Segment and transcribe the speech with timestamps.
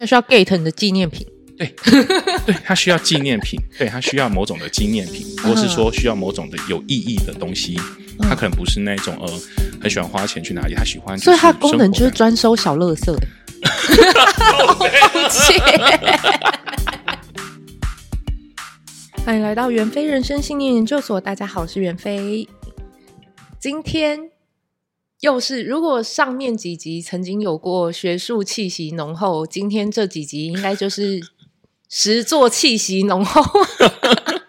[0.00, 1.26] 他需要 get 你的纪念品。
[1.56, 1.74] 对，
[2.46, 7.76] 对他需要纪念品，对他需要某种的纪念品，或是说需要某种的有意义的东西。
[8.20, 9.28] 他可能不是那种呃
[9.82, 11.18] 很喜欢花钱去哪里，他喜欢。
[11.18, 13.12] 所以它功能就是专收小垃圾。
[14.78, 15.60] 抱歉。
[19.26, 22.48] 欢迎来到袁飞人生信念研究所，大家好，我是袁飞。
[23.58, 24.30] 今天
[25.20, 31.20] 又是，如果上面几集曾经有过学术气息浓厚，今天这几集应该就是。
[31.90, 33.42] 实作气息浓厚，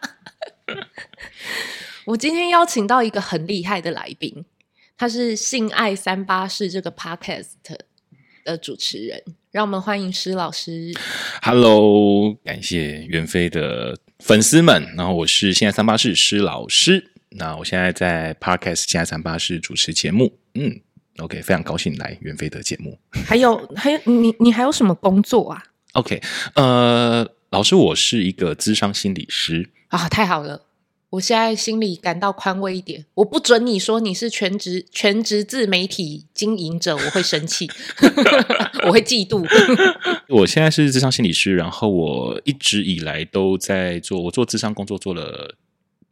[2.03, 4.44] 我今天邀请到一个很厉害的来宾，
[4.97, 7.52] 他是性爱三八式这个 podcast
[8.44, 10.94] 的主持人，让我们欢迎施老师。
[11.41, 20.80] Hello，感谢袁飞的粉丝们，然后我是性爱三八式施老师，那我现在在 podcast 性爱三八式主持节目，嗯
[21.17, 22.98] ，OK，非常高兴来袁飞的节目。
[23.12, 25.63] 还有还有，你你还有什么工作啊
[25.94, 26.22] ？OK，
[26.55, 30.66] 呃，老师，我是一个咨商心理师啊，太好了，
[31.11, 33.05] 我现在心里感到宽慰一点。
[33.16, 37.67] 我不准你说你是全职全职自媒体经营者，我会生气，
[38.86, 39.44] 我会嫉妒。
[40.30, 45.55] 我现在是智商心理师，然后我一直以来都在做，我做智商工作做了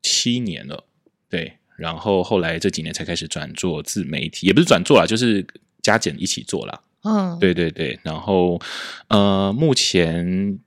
[0.02, 0.86] 七年了，
[1.30, 5.46] 对，然后后来这几年才开始转做自媒体，也不是转做啦，就是
[5.82, 6.82] 加减一起做啦。
[7.04, 8.60] 嗯，对对对，然后
[9.08, 10.60] 呃，目前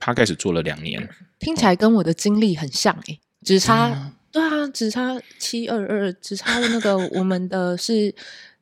[0.00, 8.12] 他开始做了两年，听起来跟我的经历很像诶，只差、嗯、对啊，只差七二二，只差的那个我们的是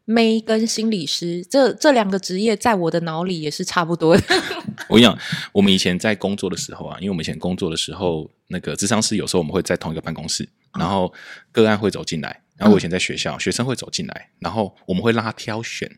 [0.05, 4.23] 妹跟心理师，这这两个职业在我的脑里也是差不多的。
[4.89, 5.19] 我跟你讲，
[5.53, 10.47] 我们以前在工作的时候啊，因为我们以前工作的时候，那个智商师有时候我们会在同一个办公室，
[10.79, 11.13] 然后
[11.53, 15.91] 个案会走进来，然后我以前在学校，嗯、学生会走进来，然后我们会让他挑选。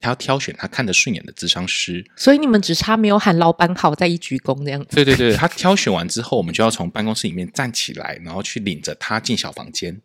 [0.00, 4.96] 他要挑选他看得顺眼的智商师，所以你们只差没有喊老板好，再一鞠躬这样子。
[4.96, 9.98] 对对对，他挑选完之后，我们就要从办公室里面站起来，然后去领着他进小房间。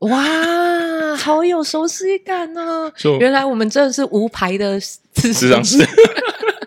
[0.00, 2.92] 哇，好有熟悉感呢！
[3.20, 4.80] 原来我们真的是无牌的
[5.14, 5.78] 智商师。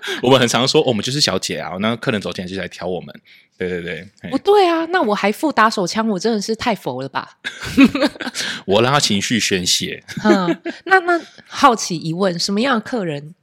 [0.22, 3.14] 我们很常说，我们就是小姐啊，那客人走进来就来挑我们。
[3.56, 7.38] 对对对，不对啊，那我还附打手枪，我真的是太佛了吧？
[8.66, 10.04] 我让他情绪宣泄。
[10.24, 13.36] 嗯，那那好奇疑问，什么样的客人？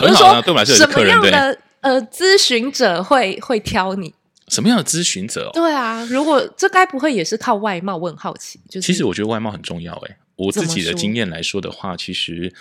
[0.00, 4.14] 我就说，对什么样的呃咨询者会会挑你？
[4.48, 5.50] 什么样的咨询者？
[5.52, 7.96] 对啊，如果这该不会也是靠外貌？
[7.96, 8.58] 我很好奇。
[8.68, 9.94] 就是，其实我觉得外貌很重要。
[10.08, 12.52] 哎，我自己的经验来说的话，其实。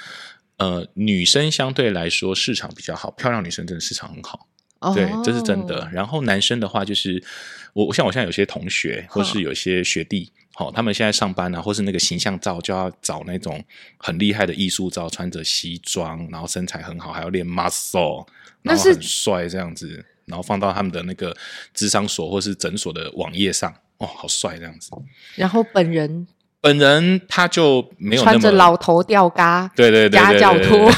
[0.58, 4.48] 呃，女生相对来说市场比较好，漂亮女生真的市场很好
[4.80, 4.94] ，oh.
[4.94, 5.90] 对，这是真的。
[5.92, 7.22] 然后男生的话，就是
[7.74, 10.72] 我像我现在有些同学或是有些学弟，好、oh.
[10.72, 13.62] 哦，他们现在上班啊，或是那个形象照就要找那种
[13.98, 18.26] 很厉害的艺术照，穿着西装，然后身材很好，还要练 muscle，
[18.62, 21.36] 然后很帅这样子，然后放到他们的那个
[21.74, 24.92] 智商所或是诊所的网页上，哦，好帅这样子。
[25.36, 26.28] 然后本人。
[26.64, 30.90] 本人他就没有穿着老头吊嘎，对对对，夹脚拖。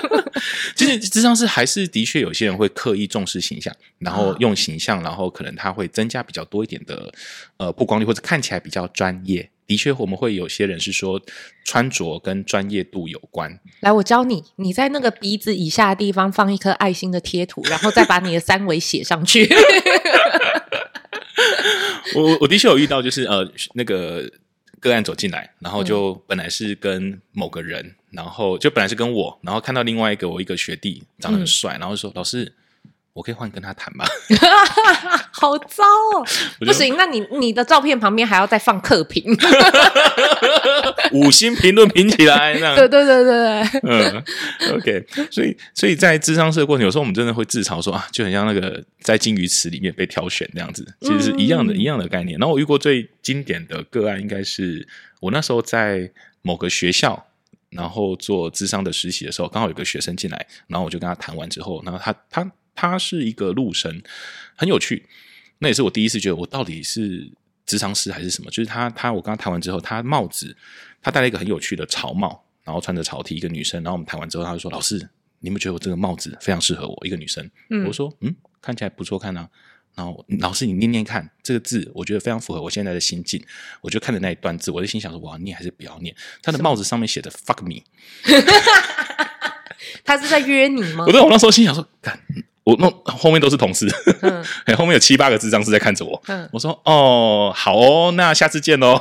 [0.76, 7.10] 其实实际上是还是的确有些人会刻意重视形象，然后用形象，然后可能他会增加比较多一点的
[7.56, 9.48] 呃曝光率，或者看起来比较专业。
[9.66, 11.18] 的确，我们会有些人是说
[11.64, 13.58] 穿着跟专业度有关。
[13.80, 19.48] 来，我教你，你在那个鼻子以下的地方放一颗爱心的贴图，然后再把你的三围写上去。
[22.14, 24.30] 我我的确有遇到，就是呃那个。
[24.80, 32.52] 个案走进来，然后就本来是跟某个人，嗯、然后就本来是跟我，然后看到另外一个我一个学弟长得很帅，嗯、然后说：“老师，
[33.18, 34.04] 我可以换跟他谈吗？”
[35.32, 35.84] 好糟
[36.14, 36.24] 哦！
[36.60, 39.24] 不行，那你你的照片旁边还要再放客评，
[41.12, 42.58] 五星评论评起来。
[42.60, 44.24] 那 对对对对对，嗯
[44.74, 45.06] ，OK。
[45.30, 52.38] 所以所以在智商室的过程，有时候我们真的会自嘲说啊，就很像那个在金鱼池里面被挑选那样子，其实是一样的，嗯、一样的概念。
[52.38, 54.86] 然后我遇过最经典的个案，应该是
[55.20, 56.10] 我那时候在
[56.42, 57.26] 某个学校，
[57.70, 64.00] 然后做智商的实习的时候，刚好有个学生进来，然后我就跟他谈完之后，然后他他他是一个路神，
[64.54, 65.04] 很有趣。
[65.58, 67.28] 那也是我第一次觉得，我到底是
[67.66, 68.48] 职场师还是什么？
[68.52, 70.56] 就是他，他我跟他谈完之后，他帽子，
[71.02, 73.82] 他戴了一个很有趣的草帽，然后穿着草 T，一个女生。
[73.82, 75.08] 然后我们谈完之后，他就说：“老师，
[75.40, 78.32] 你们觉得我这个帽子非常适合我？”一个女生，嗯、我说：“嗯，
[78.62, 79.48] 看起来不错看啊。”
[79.96, 83.44] 然后老师，你念念看这个字，我觉得非常符合我现在的心境。
[83.80, 87.82] 我就看着那一段字，我就心想说：“我要念还是不要念？”他的帽子上面写的 “fuck me”，
[90.06, 91.04] 他是在约你吗？
[91.04, 92.16] 我对我那时候心想说：“干。”
[92.68, 93.88] 我那后面都是同事，
[94.20, 94.44] 嗯，
[94.76, 99.00] 后面有七八个智障是在看着我，嗯，我说哦，好哦，那下次见喽。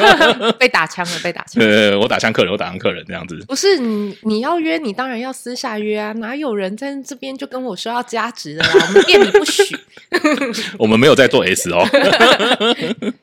[0.60, 1.64] 被打枪了，被打枪。
[1.64, 3.42] 呃，我打枪客人，我打枪客人这样子。
[3.48, 8.70] 不是你，你要约你当然要私下约啊，哪有人在这边就跟我说要加值的啦？
[8.86, 9.62] 我们店里不许。
[10.78, 11.88] 我们没有在做 S 哦。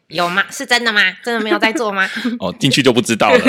[0.08, 0.44] 有吗？
[0.50, 1.02] 是真的吗？
[1.24, 2.10] 真的没有在做吗？
[2.40, 3.40] 哦，进去就不知道了。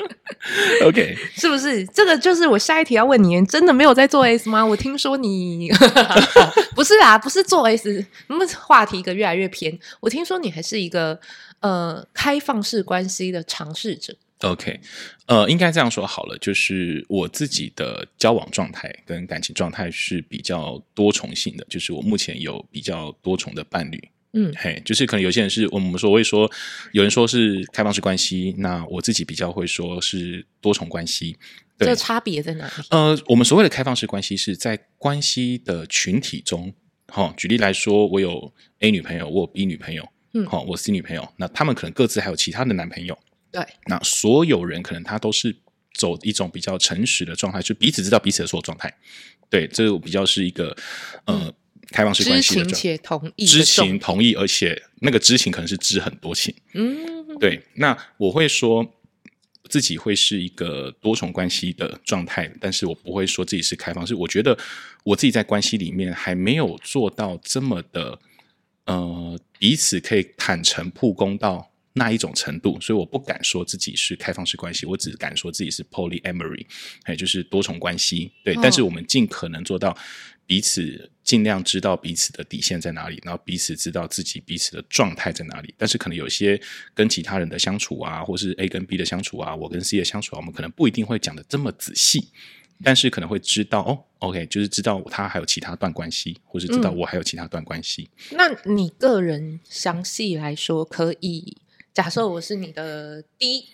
[0.84, 3.44] OK，是不是这个就是我下一题要问你？
[3.46, 4.64] 真的没有在做 S 吗？
[4.64, 5.70] 我听说你
[6.74, 9.78] 不是啊，不是做 S，那么话题一个越来越偏。
[10.00, 11.18] 我听说你还是一个
[11.60, 14.14] 呃开放式关系的尝试者。
[14.40, 14.78] OK，
[15.26, 24.10] 呃，应该这样说好了，就是我自己的交往状态跟感情状态是比较多重性的，就是我目前有比较多重的伴侣。
[24.38, 26.50] 嗯，嘿，就是可能有些人是我们所谓说，
[26.92, 31.38] 有人说是开放式关系，那我自己比较会说是多重关系。
[31.78, 32.72] 对，这差别在哪里？
[32.90, 36.70] 呃，我们所谓的开放式关系是在关系的群体中，
[37.08, 43.18] 哈、哦，举例来说，我有 A 女朋友，我有 B 女朋友，嗯，好、哦，我 C 女朋友，那他们可能各自还有其他的男朋友，
[43.50, 45.56] 对，那所有人可能他都是
[45.94, 48.94] 走一种比较诚实的状态，就彼此知道彼此的所有状态，
[49.48, 50.76] 对，这比较是一个
[51.24, 51.50] 呃。
[51.88, 56.52] 嗯开放式关系的知情且同意，知情同意，而且那个知情可能是知很多情。
[56.74, 57.62] 嗯，对。
[57.74, 58.84] 那我会说
[59.70, 64.16] 自己会是一个多重关系的状态，但是我不会说自己是开放式。
[64.16, 64.58] 我觉得
[65.04, 68.18] 我自己在关系里面还没有做到这么的，
[68.86, 76.66] 呃，彼此可以坦诚曝光到那一种程度，所以我不敢说自己是开放式关系，我只敢说自己是 polyamory，
[77.04, 78.32] 还有就是多重关系。
[78.42, 79.96] 对，哦，但是我们尽可能做到。
[80.46, 85.74] 彼此尽量知道彼此的底线在哪里，然后彼此知道自己彼此的状态在哪里。
[85.76, 86.60] 但是可能有些
[86.94, 92.28] 跟其他人的相处啊，或是 A 跟 B 的相处啊，我跟 C 的相处啊，我们可能不一定会讲的这么仔细，
[92.84, 98.08] 但是可能会知道哦，OK，就是知道他还有其他段关系，或是知道我还有其他段关系。
[98.30, 101.56] 嗯，那你个人详细来说，可以
[101.92, 103.66] 假设我是你的 D，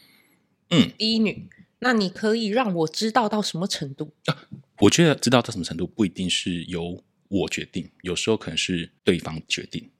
[0.71, 1.49] 嗯，D 女。
[1.85, 4.15] 那你可以让我知道到什么程度？
[4.27, 4.47] 啊，
[4.79, 9.91] 我觉得知道到什么程度不一定是由我决定，有时候可能是对方决定。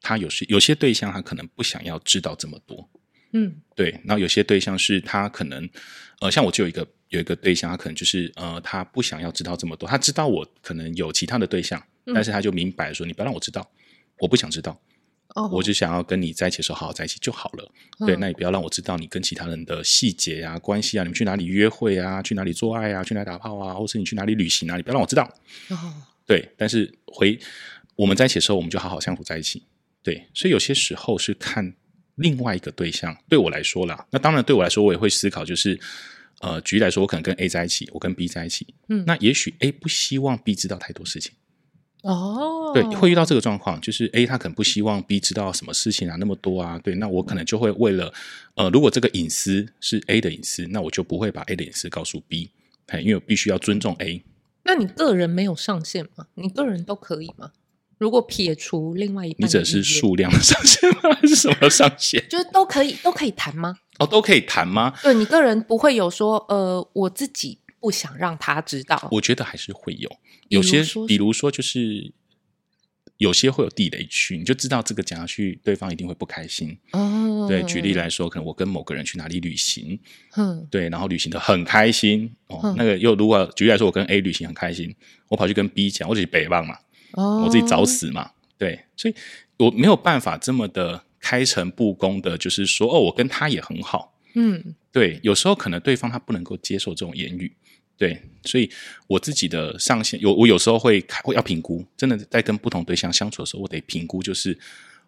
[0.00, 2.88] 他有时有些对象，他可能不想要知道这么多。
[3.32, 3.90] 嗯，对。
[4.04, 5.68] 然后有些对象是他可能，
[6.20, 9.88] 呃，像我就有一个有一个对象，他可能就是呃，他不想要知道这么多。
[9.88, 13.70] 他知道我可能有其他的对象，嗯，但是他就明白说，你不要让我知道，
[14.20, 14.80] 我不想知道。
[15.34, 15.52] Oh.
[15.52, 17.72] 我就想要跟你在一起的时候好好在一起就好了。
[18.00, 25.22] 嗯、对，那你不要让我知道你跟其他人的细节啊、关系啊，你们去哪里约会啊、去哪里做爱啊、去哪里打炮啊，或是你去哪里旅行啊，你不要让我知道。
[25.68, 25.78] Oh.
[26.26, 27.38] 对，但是回
[27.94, 29.62] 我们在一起的时候，我们就好好相处在一起。
[30.02, 31.74] 对，所以有些时候是看
[32.14, 33.16] 另外一个对象。
[33.28, 35.78] 对我来说啦，那当然对我来说，我也会思考，就是
[36.40, 41.32] 呃，举例来说，我可能跟 A 在一起，我跟 B 在一起，嗯，那也许 A 不希望 B 知道太多事情。
[42.02, 48.12] 哦，对，会遇到这个状况，就是 A 他可能不希望 B 知道什么事情啊，那么多啊，对，那我可能就会为了，
[48.54, 52.50] 呃，如果这个隐私是 A 的隐私，那我就不会把 A 的隐私告诉 B，
[53.00, 54.22] 因为我必须要尊重 A。
[54.64, 56.26] 那你个人没有上限吗？
[56.34, 57.50] 你个人都可以吗？
[57.98, 61.12] 如果撇除另外一半，你指的是数量的上限吗？
[61.20, 62.24] 还是什么上限？
[62.28, 63.74] 就是都可以，都可以谈吗？
[63.98, 64.94] 哦，都可以谈吗？
[65.02, 69.08] 对，你个人不会有说，呃，我自己不想让他知道。
[69.10, 70.14] 我觉得还是会有。
[70.48, 72.12] 有些，比如说，就是
[73.16, 76.76] 有些会有地雷区，你就知道这个讲下去，对方一定会不开心。
[76.92, 79.98] 哦，对，举例来说，可能我跟某个人去哪里旅行，
[80.36, 82.30] 嗯，对，然后旅行的很开心。
[82.48, 84.94] 哦，那个又如果举例来说，我跟 A 旅行很开心，
[85.28, 86.76] 我跑去跟 B 讲，我自己北望嘛，
[87.12, 89.14] 哦，我自己找死嘛，对，所以
[89.56, 94.14] 我没有办法这么的开诚布公的，就是说，哦，我跟他也很好。
[94.34, 97.56] 嗯，对，有时候可能对方他不能够接受这种言语。
[97.98, 98.70] 对，所以
[99.08, 104.56] 我自己的上限有，我有时候会开会要评估，真的在跟不同对象相处的时候，我得评估，就是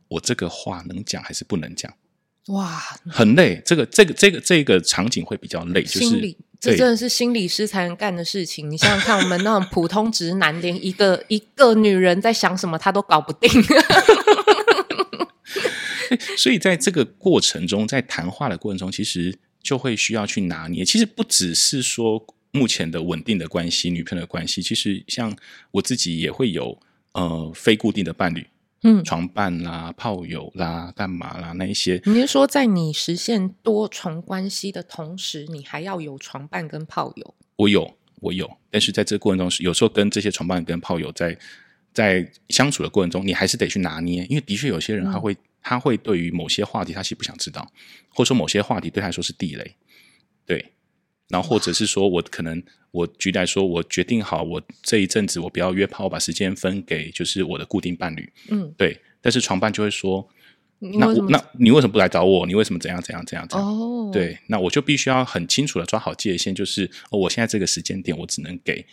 [0.08, 1.94] 我这个话能讲还是不能讲。
[2.48, 8.68] 哇，很累，这个这个这个这个场景会比较累，就是心理，这真的是心理师才能干的事情。
[8.68, 13.48] 你想想看，我们那种普通直男，连一个一个女人在想什么他都搞不定。
[16.36, 20.84] 所以在这个过程中，在谈话的过程中，其实就会需要去拿捏。
[20.84, 22.26] 其实不只是说。
[22.52, 25.36] 目前的稳定的关系，女朋友的关系，其实像
[25.70, 26.76] 我自己也会有
[27.12, 28.46] 呃非固定的伴侣，
[28.82, 32.02] 嗯，床伴啦、炮友啦、干嘛啦那一些。
[32.04, 37.34] 你是说，在你实现多重关系的同时，你还要有床伴跟炮友？
[37.56, 41.38] 我有，我有，但是在这个过程中，是有时候跟这些床伴跟炮友在
[41.92, 47.70] 在相处的过程中，你还是得去拿捏，因为的确有些人他会、嗯、他会对于某些话题他其实不想知道，
[48.08, 49.76] 或者说某些话题对他来说是地雷，
[50.44, 50.72] 对。
[51.30, 59.00] 然后或者是说我可能我举例来说，我决定好我这一阵子我不要约炮，我把时间分给就是我的固定伴侣，嗯，对。
[59.22, 60.26] 但是床伴就会说，
[60.78, 62.46] 那为什么那你为什么不来找我？
[62.46, 63.68] 你为什么怎样怎样怎样怎样？
[63.68, 68.84] 哦，对，那我就必须要很清楚的抓好界限，就是哦，我现在这个时间点我只能给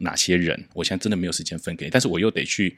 [0.00, 2.76] 哪些人，我现在真的没有时间分给，但是我又得去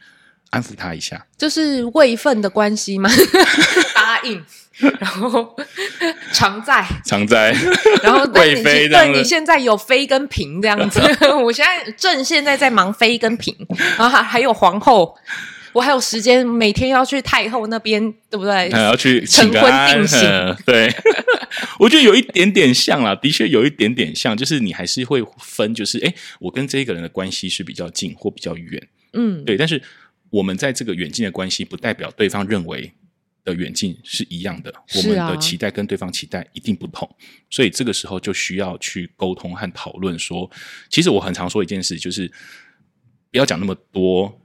[0.50, 3.08] 安抚他一下，就是位分的关系吗？
[4.22, 4.44] 答应，
[5.00, 5.56] 然后
[6.32, 7.54] 常在，常在，
[8.02, 11.00] 然后对你贵妃对你现在有妃跟嫔这样子，
[11.42, 13.54] 我现在朕现在在忙妃跟嫔，
[13.98, 15.16] 然后还还有皇后。
[15.74, 17.98] 我还有时间，每天要去太后那边，
[18.28, 18.70] 对不对？
[18.70, 20.20] 还要去成婚定型。
[20.66, 20.94] 对，
[21.78, 29.56] 我觉得有一点点像啦，的确有一点点像，就是你还是会分，就是哎，我跟这个人的关系是比较近或比较远，嗯，对。
[29.56, 29.80] 但是
[30.28, 32.92] 我们在这个远近的关系，不代表对方认为
[33.44, 37.08] 的远近是一样的，我们的期待跟对方期待一定不同，
[37.50, 40.18] 所以这个时候就需要去沟通和讨论。
[40.18, 40.50] 说，
[40.88, 42.30] 其实我很常说一件事，就是
[43.30, 44.38] 不要讲那么多。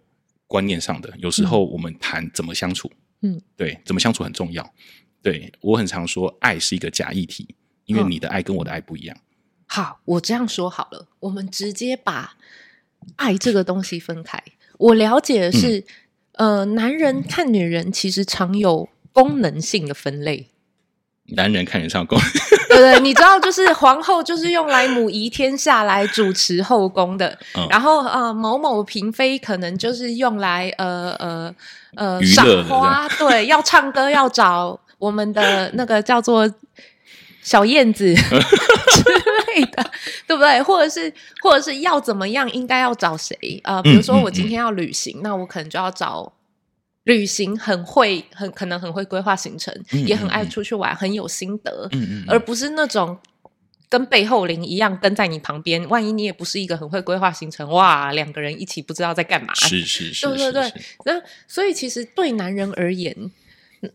[0.49, 2.89] 观念上的，有时候我们谈怎么相处，
[3.21, 4.73] 嗯，对，怎么相处很重要。
[5.21, 9.17] 对，我很常说，爱是一个假议题，因为你的爱跟我的爱不一样。
[9.17, 9.27] 嗯。
[9.67, 12.37] 好，我这样说好了，我们直接把
[13.17, 14.41] 爱这个东西分开。
[14.77, 15.83] 我了解的是，嗯、
[16.37, 20.47] 呃，男人看女人其实常有功能性的分类。
[21.35, 22.17] 男人看人上宫，
[22.69, 31.53] 对对，你知道，就是皇后就是用来母仪天下来主持后宫的，嗯、然后呃，某某嫔妃可能就是用来呃呃
[31.95, 36.49] 呃赏花，对，要唱歌要找我们的那个叫做
[37.41, 38.15] 小燕子。
[38.15, 38.23] 之
[39.59, 39.91] 类的，
[40.27, 40.61] 对不对？
[40.61, 43.83] 或者是或者是要怎么样，应该要找谁啊、呃？
[43.83, 46.33] 比如说我今天要旅行，嗯嗯嗯、那我可能就要找。
[47.03, 49.73] 旅行很会，很可能很会规划行程，
[50.05, 53.17] 也很爱出去玩，很有心得，嗯嗯嗯，而不是那种
[53.87, 55.87] 跟背后灵一样跟在你旁边。
[55.87, 59.53] 万一你也不是一个很会规划行程，哇，两个人一起不知道在干嘛。
[59.55, 60.73] 是 是是，对对对。
[61.05, 61.13] 那
[61.47, 63.31] 所以其实对男人而言，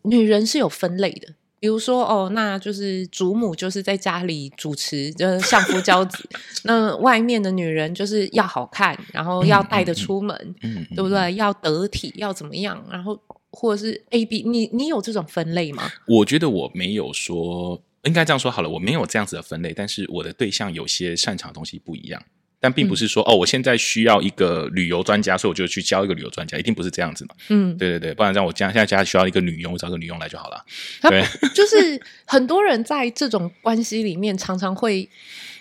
[0.05, 1.35] 女人是有分类的。
[1.63, 6.29] 比如说哦，那就是祖母就是在家里主持，就是相夫教子。
[6.65, 11.33] 那外面的女人就是要好看，然后要带得出门，嗯嗯嗯、对不对？
[11.35, 12.85] 要得体，要怎么样？
[12.91, 13.17] 然后
[13.53, 15.89] 或者是 A B，你你有这种分类吗？
[16.09, 22.21] 我觉得我没有说，应该这样说好了，我没有这样子的分类，但是我的对象有些擅长的东西不一样。
[22.63, 27.35] 但并不是说、嗯、哦，我现在需要一个旅游专家，所以我就去教一个旅游专家，一定不是这样子嘛。
[27.49, 30.65] 嗯，对对对，不然这样我家现在家需要一个女佣，我找个女佣来就好了。
[31.03, 35.09] 对，就是很多人在这种关系里面，常常会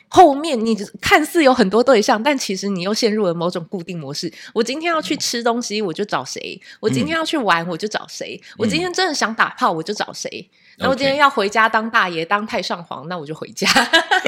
[0.08, 4.32] 后面你看似有很多对象，但其实你又陷入了某种固定模式。
[4.54, 10.48] 我今天要去吃东西，我就找谁；我今天要去玩，我就找谁；嗯、我今天真的想打炮，我就找谁。
[10.78, 13.68] 然后今天要回家当大爷，当太上皇，那我就回家。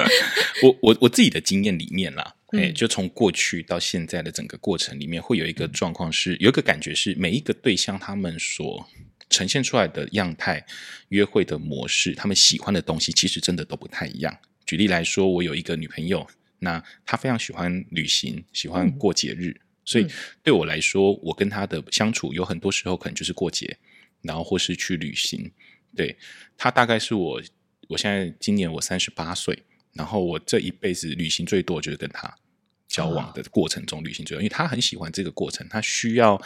[0.63, 8.88] 我我我自己的经验里面啦，哎、嗯，就从过去到现在的整个过程里面，会有一个状况是，有一个感觉是，每一个对象他们所
[9.30, 10.64] 呈现出来的样态、
[11.10, 14.38] 约会的模式、他们喜欢的东西，其实真的都不太一样。
[14.68, 16.28] 举例来说，我有一个女朋友，
[16.60, 20.06] 那她非常喜欢旅行，喜欢过节日，嗯、所以
[20.44, 23.78] 对我来说，我跟她的相处有很多时候可能就是过节，
[24.22, 25.52] 然后或是去旅行。
[25.96, 26.16] 对，
[26.56, 27.42] 她大概是我，
[27.88, 29.58] 我现在今年我三十八岁，
[29.94, 32.34] 然后我这一辈子旅行最多就是跟他
[32.94, 36.40] 交往的过程中旅行最多，因为他很喜欢这个过程，他需要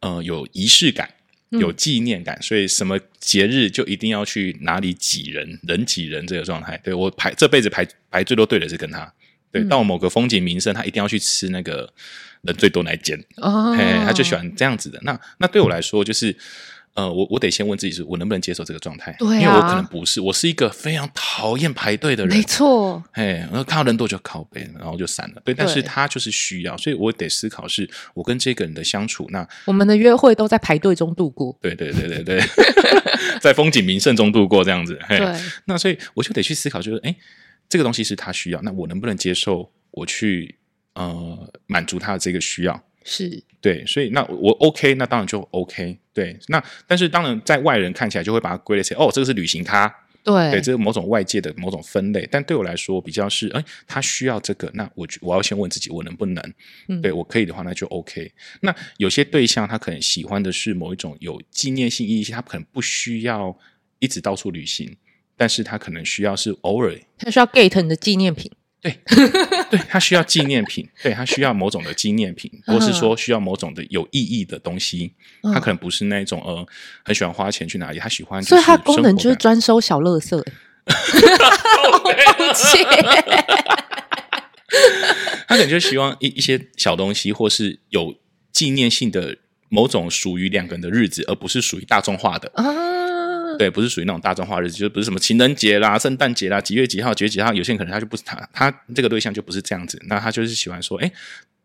[0.00, 1.08] 呃有仪式感，
[1.48, 6.76] 有纪念感，嗯、所以什么节日就一定要去哪里挤人，人挤人这个状态。
[6.84, 9.10] 对，我排这辈子排排最多队的是跟他，
[9.50, 11.90] 对，到某个风景名胜，他一定要去吃那个
[12.42, 13.74] 人最多那间，哦，
[14.04, 15.00] 他就喜欢这样子的。
[15.02, 16.36] 那那对我来说就是。
[16.96, 19.14] 呃，我我得先问自己，是我能不能接受这个状态？
[19.18, 22.34] 对啊，因为我可能不是，我是一个非常讨厌排队的人。
[22.34, 25.42] 没错，哎，然后看到人多就靠背，然后就散了。
[25.44, 31.56] 对，但是他就是需要，所以我得思考，是我跟这个人的相处，那我们的约会都在排队中度过。
[31.60, 32.40] 对对对对对，
[33.40, 34.98] 在风景名胜中度过这样子。
[35.06, 37.14] 嘿对，那所以我就得去思考，就是哎，
[37.68, 39.70] 这个东西是他需要，那我能不能接受？
[39.90, 40.56] 我去
[40.94, 42.82] 呃满足他的这个需要。
[43.04, 45.98] 是对，所以那我 OK，那当然就 OK。
[46.16, 49.86] 对，那但是当然在外人看起来就会把它归类成哦，这个是旅行咖，
[50.24, 52.26] 对，对，这是某种外界的某种分类。
[52.32, 56.42] 但对我来说，比较是哎，他需要这个，那我我要先问自己，我能不能？
[56.88, 58.32] 嗯，对我可以的话，那就 OK。
[58.62, 63.54] 那有些对象他可能喜欢的是某一种有纪念性意义，他可能不需要
[63.98, 64.96] 一直到处旅行，
[65.36, 68.50] 但是他可能需要是偶尔，他需要 get 你的纪念品。
[68.86, 69.00] 对，
[69.70, 75.12] 对他需要纪念品，对他需要某种的纪念品，或是说需要某种的有意义的东西。
[75.42, 76.64] 他可能不是那种呃
[77.04, 78.42] 很喜欢花钱去哪里，他喜欢。
[78.42, 80.36] 所以他功能就是专收小垃圾。
[80.86, 82.86] 抱歉。
[85.48, 88.14] 他可能就希望一一些小东西，或是有
[88.52, 89.36] 纪念性的
[89.68, 92.64] 某种属于两个人的日子，而不是属于大众化的啊。
[93.58, 97.52] 对，不是属于那种大众化日子，就不是什么情人节啦、圣诞节啦、几月几号、几月几号。
[97.52, 100.00] 有些人可能他就不是他，他这个对象就不是这样子。
[100.06, 101.10] 那他就是喜欢说，哎，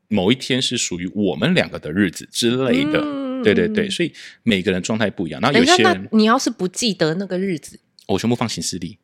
[0.08, 3.00] 某一天是属于我们两个的日子之类的。
[3.02, 5.42] 嗯、对对对，所以每个人状态不一样。
[5.42, 8.98] 那有些人，你要是不记得那个日子，我全部放行事历，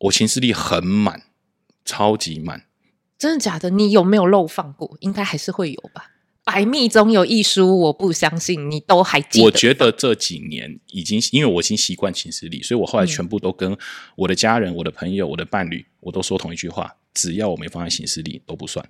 [0.00, 1.22] 我行事历很满，
[1.84, 2.64] 超级满。
[3.18, 3.70] 真的假的？
[3.70, 4.96] 你有没有漏放过？
[5.00, 6.09] 应该还是会有吧。
[6.42, 9.44] 百密总有一疏，我不相信你都还记得。
[9.44, 13.76] 我觉得这几年已经，因为我已经习惯寝室里，所以我后来全部都跟
[14.16, 18.84] 我的家人、嗯、我的朋友、我的伴侣，我都说同一句话：只要我没放在寝室里，都不算。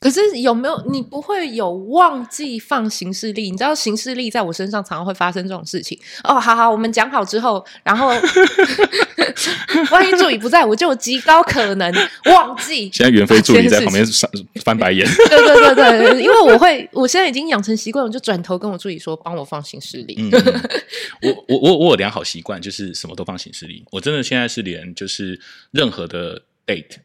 [0.00, 3.50] 可是有没有你不会有忘记放行事历？
[3.50, 6.40] 你知道行事历在我身上常常会发生这种事情哦。
[6.40, 8.08] 好好，我们讲好之后，然后
[9.92, 11.92] 万一助理不在，我就有极高可能
[12.32, 12.90] 忘记。
[12.96, 14.02] 现在袁飞助理在旁边
[14.64, 15.06] 翻白眼。
[15.28, 15.74] 对对对
[16.12, 20.14] 对，因为我会，我现在已经养成习惯，我就转头跟我助理说，帮我放行事历。
[20.18, 20.62] 嗯嗯、
[21.20, 23.84] 我我我我有良好习惯，就是什么都放行事历。
[23.90, 25.38] 我真的现在是连就是
[25.72, 27.00] 任何的 date。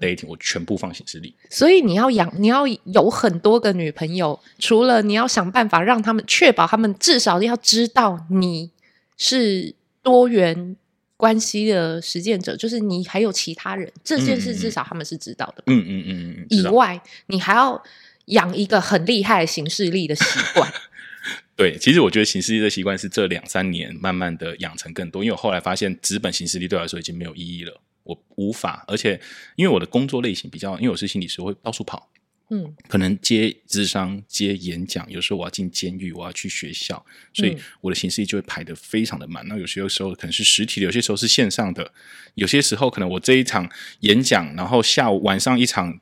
[0.00, 8.70] Dating 我全部放行事历，所以你要养，你要有很多个女朋友，除了你要想办法让他们确保他们至少要知道你
[9.16, 10.76] 是多元
[11.16, 15.64] 关系的实践者，就是你还有其他人，这件事至少他们是知道的。
[15.66, 16.46] 嗯嗯嗯嗯。
[16.48, 17.82] 以外，你还要
[18.26, 20.72] 养一个很厉害的行事历的习惯。
[21.56, 27.80] 对，其实我觉得行事历的习惯是这两三年慢慢的养成更多，因为我后来发现纸本行事历对我来说已经没有意义了。
[28.08, 29.20] 我无法，而且
[29.54, 32.10] 因为我的工作类型比较，因为我是心理师，我会到处跑，
[32.48, 39.46] 嗯，可能接智商、接演讲，有时候我要进监狱，我要去学校，所以我的行事历就会排得非常的满。
[39.46, 41.92] 那有些时候可能是实体的，有些时候是线上的，
[42.34, 46.00] 有些时候可能我这一场演讲，然后下午晚上一场，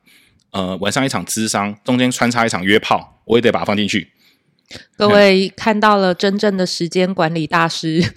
[0.51, 4.13] 呃，晚上一场智商，中间穿插一场约炮，我也得把它放进去。
[4.95, 8.13] 各位看到了真正的时间管理大师。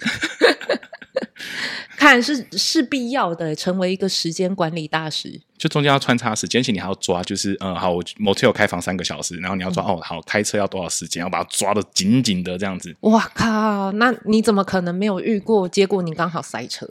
[2.01, 5.39] 看是是必要的，成为一个时间管理大师。
[5.55, 12.95] 就中间要穿插时间，而且你还要抓，就是嗯，好，我 motel 开房三个小时，然后你要抓、嗯、哦，好，开车要多少时间，要把它抓的紧紧的这样子。
[13.01, 13.91] 哇靠！
[13.91, 15.69] 那你怎么可能没有遇过？
[15.69, 16.87] 结果你刚好塞车，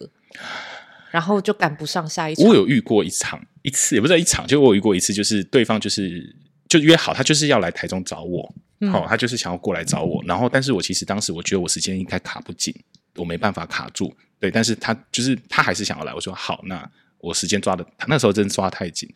[1.11, 2.47] 然后就赶不上下一场。
[2.47, 6.37] 我有遇过一场，一次也不是一场，就我有遇过一次，就是对方就是
[6.69, 12.73] 就约好，他就是要来台中找我，好、嗯哦，他就是想要过来找我，然后但是我其实当时我觉得我时间应该卡不紧，
[13.17, 14.15] 我没办法卡住。
[14.39, 16.15] 对，但是他就是他还是想要来。
[16.15, 19.07] 我说好，那我时间抓的，他那时候真的抓太紧。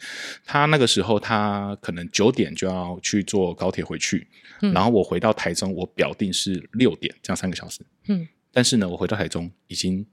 [0.44, 4.28] 他那个时候他可能九点就要去坐高铁回去，
[4.60, 7.80] 嗯、然后我回到台中，我表定是六点，这样三个小时。
[8.08, 10.06] 嗯，但是呢，我回到台中已经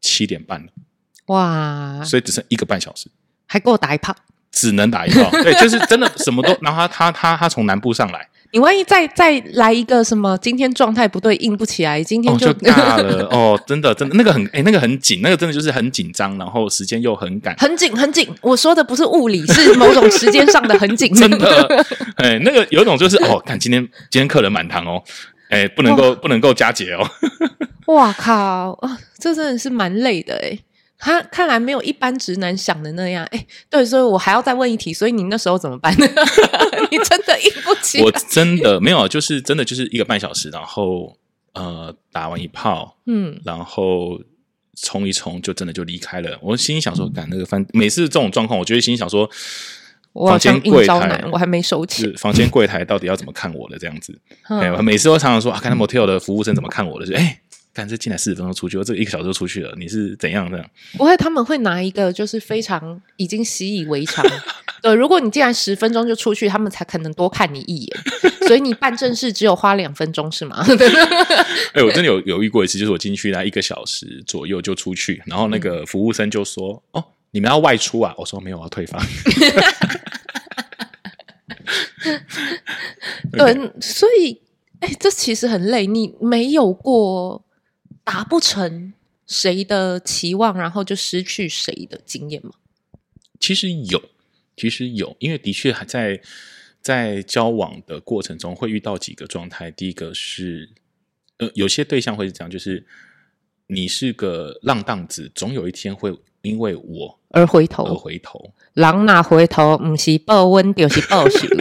[0.00, 0.72] 七点半了。
[1.26, 3.10] 哇，所以只剩一个半小时，
[3.46, 4.16] 还给我打一炮，
[4.50, 5.30] 只能打一炮。
[5.42, 6.56] 对，就是真的什么都。
[6.62, 8.26] 然后他他他他从南部上来。
[8.52, 10.36] 你万一再再来一个什么？
[10.38, 13.60] 今天状态不对，硬不起来，今天就、尬了 哦！
[13.66, 18.28] 真的，真的，那个很哎、欸，那个很紧，那个真的就是很紧张，然后时间又很赶，很紧很紧。
[18.40, 21.12] 我说的不是物理，是某种时间上的很紧。
[21.14, 21.66] 真的，
[22.16, 25.00] 哎、欸，那个有一种就是哦，看今天今天客人满堂哦，
[25.48, 27.08] 哎、欸，不能够不能够加节哦。
[27.86, 30.58] 哇靠啊，这真的是蛮累的哎。
[31.00, 36.06] 他看来没有一般直男想的那样，哎，对，所以我还要再问一题，所以你那时候怎么办呢？
[36.92, 38.04] 你真的硬不起来？
[38.06, 41.16] 我真的没有，就是真的就是一个半小时，然后
[41.54, 44.20] 呃打完一炮，嗯，然后
[44.82, 46.38] 冲一冲，就真的就离开了。
[46.42, 49.26] 我心里想说，赶那个饭，每次这种状况，我就会心里想说，
[50.28, 54.20] 房间柜台我还没收起，房间柜台到底要怎么看我的这样子？
[54.48, 57.40] 哎，每次都常常说，啊，看那 motel 的服务生怎么看我的，就哎。
[57.80, 59.74] 干这进来四十分钟出去，我这一个小时就出去了。
[59.78, 60.62] 你是怎样的？
[60.98, 64.22] 不会，他们会拿一个就是非常已经习以为常。
[64.82, 67.98] 对，如果你进来十分钟就出去，他们才可能多看你一眼。
[68.46, 70.62] 所以你办正事只有花两分钟是吗？
[71.72, 79.02] 哎、欸，我真的有有遇过一次，就是我进去来一个小时左右就出去，然后那个服务生就说：“嗯、哦，你们要外出啊？”我说：“没有，我要退房。
[83.32, 84.42] 对，所以。
[84.80, 85.86] 哎，这其实很累。
[85.86, 87.44] 你没有过
[88.10, 88.92] 达不成
[89.24, 92.50] 谁的期望，然后就失去谁的经验吗？
[93.38, 94.02] 其实有，
[94.56, 96.20] 其实有，因为的确还在
[96.82, 99.70] 在交往的过程中会遇到几个状态。
[99.70, 100.70] 第一个是，
[101.36, 102.84] 呃，有些对象会是这样，就是
[103.68, 108.52] 你是个浪荡子，总有一天会因为我而回头，而回头。
[108.74, 109.78] 狼哪回头？
[109.78, 111.46] 不是报温，就是报仇。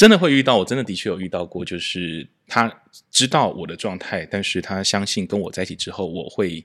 [0.00, 2.74] 真的会遇到，我真的的确有遇到过，就是他
[3.10, 6.64] 知道我的状态，但是他相信跟我在一起之后，我会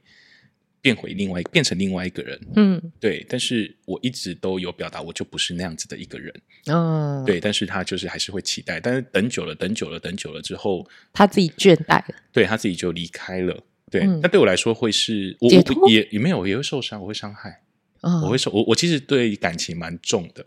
[0.80, 2.40] 变回另外变成另外一个人。
[2.56, 3.26] 嗯，对。
[3.28, 6.34] 但是我一直都有表达，我就不是那样子的一个人。
[6.68, 7.42] 嗯、哦，对。
[7.42, 13.62] 但是他就是还是会期待，但是等久了，等久了，等久了之后，他自己倦怠了，对他自己就离开了。
[13.92, 15.50] 对，那、嗯、对我来说会是我，
[15.82, 17.64] 我也也没有，也会受伤，我会伤害。
[18.00, 20.46] 哦、我会受我我其实对感情蛮重的。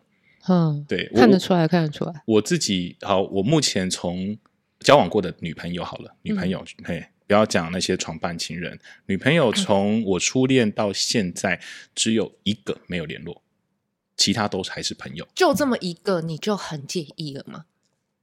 [0.49, 2.23] 嗯，对，看得出来，看得出来。
[2.27, 4.37] 我自己好，我目前从
[4.81, 11.61] 交往过的女朋友好了，女朋友，嗯、嘿，不要讲那些床伴情人，女朋友从我初恋到现在
[11.95, 13.43] 只有一个没有联络，
[14.17, 15.27] 其他都还是朋友。
[15.35, 17.67] 就这么一个，你就很介意了吗？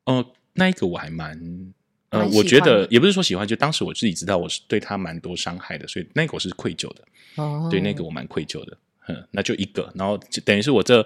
[0.05, 1.73] 哦、呃，那一个我还蛮，
[2.09, 7.03] 呃，我觉得也不是说喜欢，就当时我自己知道我是对他蛮多伤害的，所以那个我是愧疚的。
[7.35, 8.77] 哦，对，那个我蛮愧疚的。
[9.07, 11.05] 嗯，那就一个，然后就等于是我这。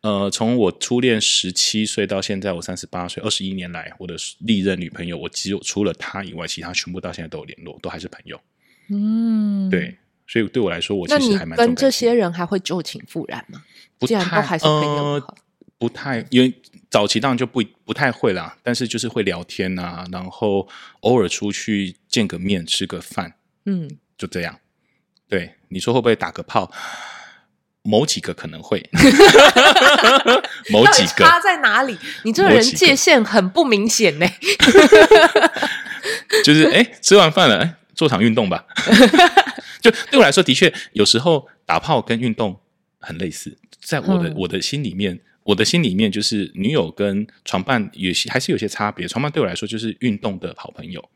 [0.00, 8.38] 呃，从我初恋十七岁到现在我三十八岁，二十一年来，我的历任女朋友，我只有除了她以外，其他全部到现在都有联络，都还是朋友。
[8.90, 13.64] 嗯，对，所以对我来说，我其实还蛮跟这些人还会旧情复燃吗？
[13.98, 15.34] 不太，都还是朋友，呃，
[15.78, 16.52] 不太，因为
[16.90, 20.68] 早期当然就不不太会啦，但是就是会聊天啊，然后
[21.00, 24.60] 偶尔出去见个面，吃个饭，嗯，就这样。
[25.30, 26.70] 对，你说会不会打个炮？
[27.86, 28.82] 某几个可能会，
[30.72, 31.98] 某几个差在哪里？
[32.24, 34.26] 你这个人界限很不明显呢。
[36.42, 38.64] 就是哎，吃完饭了，哎，做场运动吧。
[39.82, 42.58] 就对我来说，的确有时候打炮跟运动
[43.00, 43.58] 很类似。
[43.82, 49.06] 在我的、嗯、我的心里面，我的心里面就是女友跟床伴有些还是有些差别。
[49.06, 51.06] 床伴对我来说就是运动的好朋友。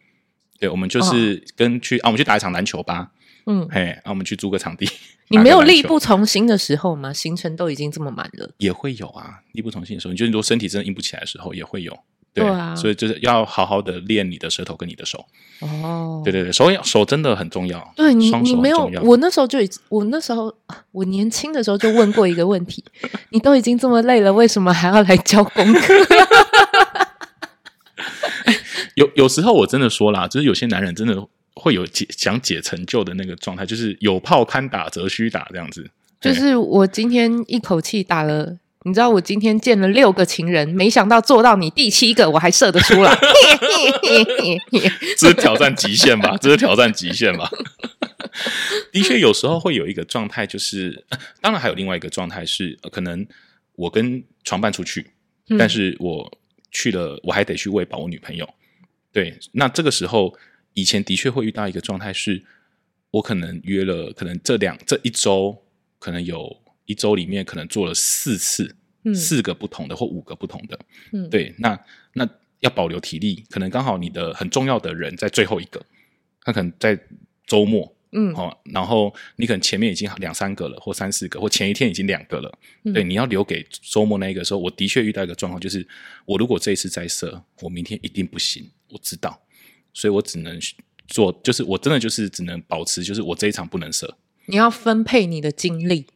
[0.61, 3.11] 对，我们就是跟去、哦、啊，我们去打一场篮球吧。
[3.51, 4.89] 嗯，嘿，啊，我们去租个场地。
[5.31, 7.13] 你没有力不从心的时候吗？
[7.13, 9.41] 行程都已经这么满了，也会有啊。
[9.53, 11.99] 力不从心的时候，你就是说身体真的硬不起来的时候，也会有。
[12.35, 15.25] 对，对啊，所以就是要好好的练你的舌头跟你的手。
[15.61, 17.91] 哦，对对对，手手真的很重要。
[17.97, 20.55] 对你，你没有，我那时候就已经，我那时候
[20.93, 22.85] 我年轻的时候就问过一个问题：
[23.31, 25.95] 你都已经这么累了，为什么还要来教功课？
[28.95, 31.15] 有有时候我真的说啦，就是有些男人真的。
[31.59, 35.91] 会有解想解成就的那个状态，就是有炮堪打则须打这样子。
[36.21, 43.17] 就是我今天一口气打了，你知道我今天见了六个情人，没想到做到你第七个我还射得出来，
[45.17, 46.37] 这是挑战极限吧？
[46.43, 47.51] 这是挑战极限吧？
[48.91, 51.05] 的确，有时候会有一个状态，就是
[51.41, 53.27] 当然还有另外一个状态是，可能
[53.77, 55.07] 我跟床伴出去，
[55.51, 56.39] 嗯、但是我
[56.73, 58.49] 去了，我还得去喂饱我女朋友。
[59.13, 60.35] 对，那这个时候。
[60.79, 62.41] 以前的确会遇到一个状态，是
[63.11, 65.57] 我可能约了，可能这两这一周，
[65.99, 70.79] 可能有一周里面可能做了四次，嗯、四个不同的或五个不同的，
[71.13, 71.77] 嗯，对，那
[72.13, 72.29] 那
[72.61, 75.85] 要保留体力，可能刚好你的很重要的人在最后一个，
[76.43, 76.97] 他可能在
[77.45, 85.85] 周末，嗯，哦，然后你可能前面已经两三个了，或三四个，或前一天已经两个了，嗯、对，你要留给周末那一个时候，我的确遇到一个状况，就是
[86.25, 89.43] 我如果这一次再射，我明天一定不行，我知道。
[89.99, 90.57] 所以我只能
[91.09, 94.17] 做，就是我真的就是只能保持，就是我这一场不能射。
[94.47, 96.07] 你要分配你的精力，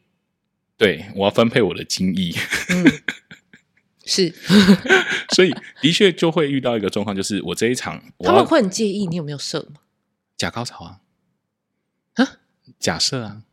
[0.77, 2.33] 对，我要分配我的精力。
[2.71, 2.85] 嗯，
[4.05, 4.33] 是，
[5.35, 9.81] 所以的确就会遇到一个状况，就是我这一场，他们会很介意你有没有射吗？
[10.37, 11.01] 假高潮啊？
[12.13, 12.37] 啊？
[12.79, 13.43] 假设啊？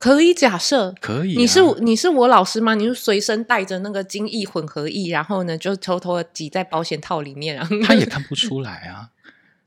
[0.00, 0.92] 可以假设？
[1.00, 1.38] 可以啊？
[1.38, 2.74] 你是你是我老师吗？
[2.74, 9.10] 你就随身带着那个精液混合液，然后呢，就偷偷的挤在保险套里面，然后他也看不出来啊。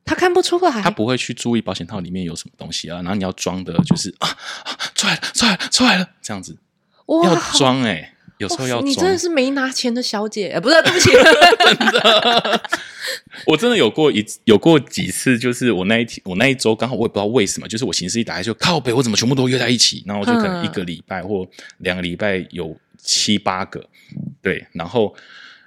[0.05, 2.97] 他看不出来，他不会去注意保险套里面有什么东西啊。
[2.97, 6.57] 然后你要装的就是啊，啊，出来了，出来了，出来了，这样子。
[7.05, 8.85] 哇，要装哎、欸，有时候要装。
[8.85, 10.81] 你真的是没拿钱的小姐，不是？
[10.83, 11.09] 对不起，
[11.77, 12.61] 真的。
[13.47, 20.03] 我真的有过一有过几次，就是我那一天，我那一周刚好我也不知道为什么，就是我形式一打开就靠北，我怎么全部都约在一起？
[20.05, 23.85] 然后我就可能一个礼拜或两个礼拜有七八个，
[24.41, 25.15] 对，然后。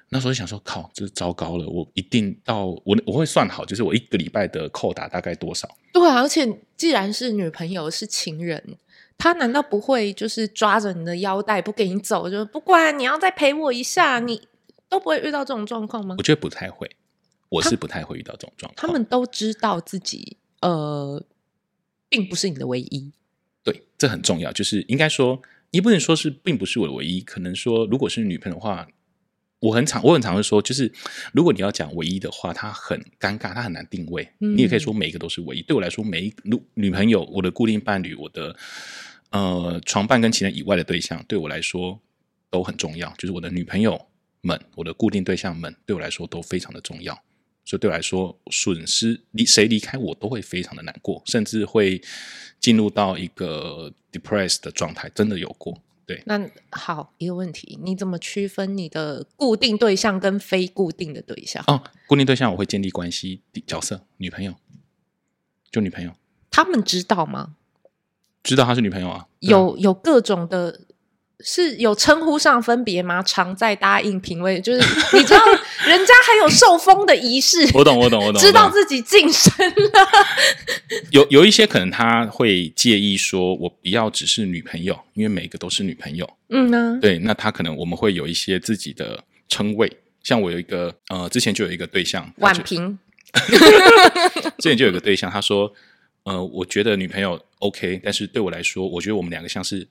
[0.09, 1.67] 那时候想说，靠，这糟糕了！
[1.69, 5.69] 我一定到我我会算好，就是我一个礼拜的扣打大概多少？
[5.93, 8.79] 对啊，而且既然是女朋友是情人，
[9.19, 14.41] 他难道不会就是抓着你的腰带不给你走，就不管你要再陪我一下，你
[14.89, 16.15] 都不会遇到这种状况吗？
[16.19, 16.89] 我觉得不太会，
[17.49, 18.87] 我是不太会遇到这种状况。
[18.87, 21.21] 他们都知道自己呃，
[22.09, 23.11] 并不是你的唯一。
[23.65, 24.53] 对，这很重要。
[24.53, 25.43] 就是应该说，
[25.73, 28.87] 你不能说是并不是我的唯一，可能说如果是女朋友的话。
[29.61, 30.93] 我很常，我很常会说，就是
[31.33, 34.29] 如果你要讲唯一的话，它很尴尬，它很难定位。
[34.41, 35.63] 嗯、你也可以说每一个都是唯一。
[35.63, 38.55] 对我来说，每一女女朋友、我的固定伴侣、我的
[39.31, 41.99] 呃床伴跟情人以外的对象，对我来说
[42.51, 43.13] 都很重要。
[43.17, 43.99] 就是我的女朋友、
[44.43, 47.19] 们，我的固定对象们，对我来说都非常的重要。
[47.65, 52.01] 所以对我来说，损失离谁离开我都会非常的难过，甚至会
[52.61, 55.83] 进入到一个 depressed 的状态，真的有过。
[56.07, 61.63] 对，那好，一个问题，你怎么区分你的固定对象跟非固定的对象？
[61.67, 64.55] 哦，固定对象我会建立关系角色，女朋友，
[65.71, 66.13] 就女朋友。
[66.51, 67.57] 他们知道吗？
[68.43, 69.27] 知道她是女朋友啊？
[69.41, 70.83] 有有各种的。
[71.41, 73.23] 是有称呼上分别吗？
[73.23, 74.79] 常在答应品味，就是
[75.17, 75.41] 你知道，
[75.87, 77.59] 人家还有受封的仪式。
[77.77, 80.09] 我懂，我懂，我懂，知道自己晋升了。
[81.11, 86.29] 有有一些可能他会介意说，我不要只是女朋友，因为每个都是女朋友。
[86.49, 89.91] 嗯呢，对，那他可能我们会有一些自己的称谓，
[90.23, 92.99] 像我有一个呃，之前就有一个对象，婉平。
[94.57, 95.71] 之前就有一个对象，他说，
[96.23, 99.87] 呃，我觉得女朋友 OK，但是对我来说，我觉得我们两个像是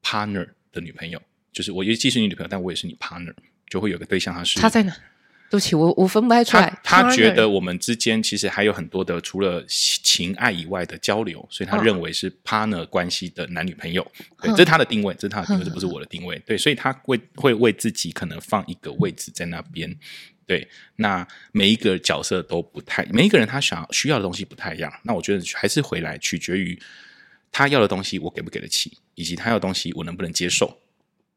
[0.00, 0.46] partner。
[0.74, 3.32] 的女朋友，就是我，也既是你女朋友，但我也是你 partner，
[3.70, 4.94] 就会有个对象，他是他在哪？
[5.50, 6.68] 对不起，我我分不太出来。
[6.82, 14.04] 他，他觉得我们之间其实还有很多的除了情爱以外的交流，所以他认为是 partner 关系的男女朋友。
[14.40, 16.36] 对，这是他的定位，这是他的定位，这不是我的定位。
[16.46, 19.96] 对，所以他会会为自己可能放一个位置在那边。
[20.44, 24.92] 对，那每一个角色都不太，每一个人他想需要的东西不太一样。
[25.04, 26.76] 那我觉得还是回来取决于。
[27.54, 30.80] 他要的东西我给不给得起，以及他要的东西我能不能接受？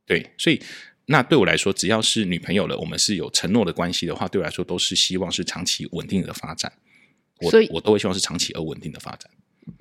[0.03, 0.59] 对，所以
[1.05, 6.73] 那对我来说，只要是女朋友了，我们是有承诺的关系的话，对我来说都是希望是长期稳定的发展。
[7.39, 9.29] 我所以我都会希望是长期而稳定的发展。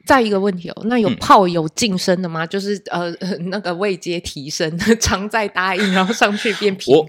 [0.04, 2.44] 再一个问题哦，那有炮友晋升的吗？
[2.44, 3.10] 嗯、就是呃
[3.48, 7.06] 那个位阶提升， 常在答应，然后上去变嫔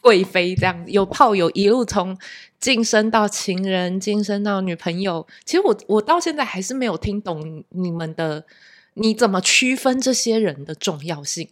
[0.00, 0.90] 贵妃这样子。
[0.92, 2.16] 有炮友一路从
[2.60, 5.26] 晋升到情人，晋升到女朋友。
[5.44, 8.46] 其实我我到现在还是没有听懂你们的，
[8.94, 11.48] 你怎么区分这些人的重要性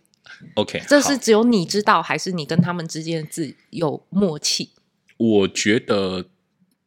[0.54, 4.70] ？OK，这是只有你知道，还是你跟他们之间自有默契？
[5.16, 6.26] 我觉得。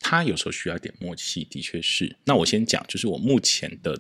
[0.04, 2.18] 他有时候需要一点默契，的确是。
[2.24, 3.96] 那我先讲，就是我目前的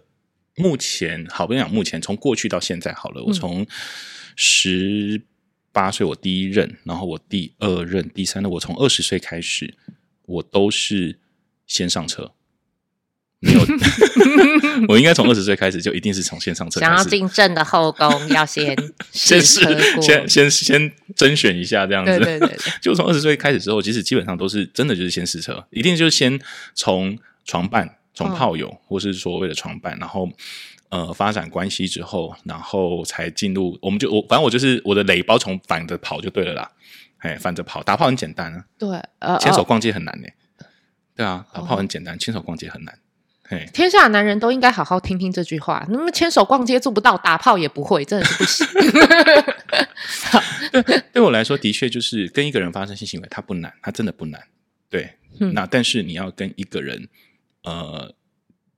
[0.55, 3.23] 目前，好不讲目前，从过去到现在好了。
[3.23, 3.63] 我从
[4.35, 5.21] 十
[5.71, 9.75] 八岁我第一任，然后我第二任、第三任，我从二十岁开始，
[10.31, 11.19] 我都是
[11.65, 12.31] 先上车。
[13.43, 13.59] 没有，
[14.87, 16.79] 我应该从二十岁开始就一定是从先上车。
[16.79, 18.77] 想要进正的后宫，要先
[19.11, 19.61] 先试
[19.99, 22.15] 先先先甄选一下这样子。
[22.19, 26.39] 对对对，对， 就从二十岁开始之后，其实基本上都是真的就是先试车，一定就是先
[26.75, 30.29] 从床伴、从炮友，哦、或是所谓的床伴，然后
[30.89, 33.75] 呃发展关系之后，然后才进入。
[33.81, 36.71] 我们就我反正我就是我的垒包从反着跑就对了啦。
[37.21, 38.65] 哎，反着跑打炮很简单啊。
[38.77, 40.27] 对，呃，牵手逛街很难呢。
[41.15, 42.95] 对啊，打炮很简单，牵手逛街很难。
[43.73, 45.85] 天下男人都应该好好听听这句话。
[45.89, 48.65] 那么牵手逛街做不到，打炮也不会，真的是不行。
[50.71, 54.41] 对，对我来说，的确就是跟一个人发生性行为，他不难，他真的不难。
[54.89, 57.09] 对，嗯、那但是你要跟一个人
[57.63, 58.13] 呃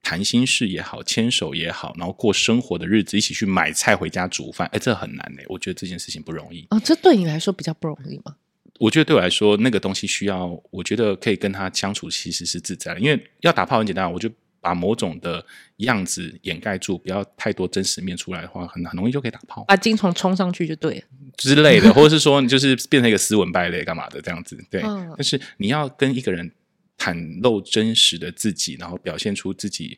[0.03, 5.43] 谈心事也好，牵手也好，然后过生活的日子，一起去买菜回家煮饭，哎，这很难哎。
[5.47, 6.67] 我觉得这件事情不容易。
[6.69, 8.35] 哦，这对你来说比较不容易吗？
[8.79, 12.99] 我觉得对我来说，那个东西需要，我觉得可以跟他相处，其实是自在的。
[12.99, 14.29] 因为要打炮很简单，我就。
[14.63, 15.45] 把某种的
[15.79, 19.65] 样子掩盖住，不要太多真实面出来的话，很很容易就可以打炮。
[19.67, 21.01] 把精虫冲上去就对了
[21.35, 24.81] 之类的，或者是说你就是变成一个斯文败类干嘛的这样子，对。
[24.83, 26.49] 嗯、但是你要跟一个人
[26.97, 29.97] 袒露真实的自己，然后表现出自己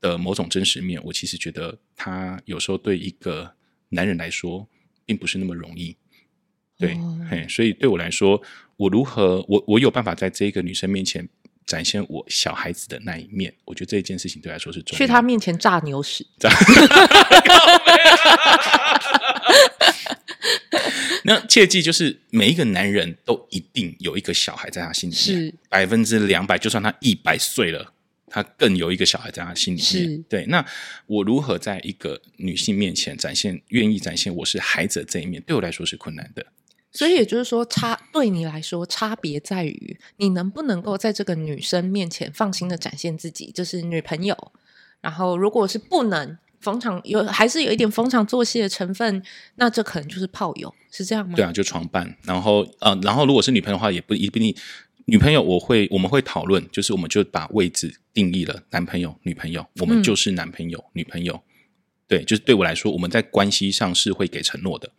[0.00, 3.54] 的某种真实面，我其实觉得他有时候对一个
[3.90, 4.68] 男人来说
[5.04, 5.96] 并不是那么容易。
[6.78, 8.42] 对，嗯、嘿，所以对我来说，
[8.76, 11.28] 我如何我我有办法在这个女生面前。
[11.66, 14.98] 展现我小孩子的那一面，我觉得这件事情对来说是重要。
[14.98, 16.26] 去他面前炸牛屎，
[21.28, 26.56] 那切记就是每一个男人都一定有一个小孩在他心里面，是百分之两百。
[26.56, 27.92] 就算他一百岁了，
[28.28, 29.86] 他更有一个小孩在他心里面。
[29.86, 30.64] 是对，那
[31.06, 36.46] 我如何在一个女性面前展现，愿意展现我是孩子的这一面，对我来说是困难的。
[36.90, 44.52] 所以也就是说，差对你来说，差别在于你能不能够在这个女生面前放心的展现自己，就是女朋友。
[45.02, 49.22] 然后，如果是不能逢场有，还是有一点逢场作戏的成分，
[49.56, 51.34] 那这可能就是炮友，是这样吗？
[51.36, 52.16] 对啊，就床伴。
[52.22, 54.54] 然后，呃，然后如果是女朋友的话，也不一定。
[55.06, 61.42] 女朋友，我会我们会讨论，就是我们就把位置定义了，男朋友、女朋友，我们就是男朋友、嗯、女朋友。
[62.06, 64.90] 对，就是对我来说，我们在关系上是会给承诺的。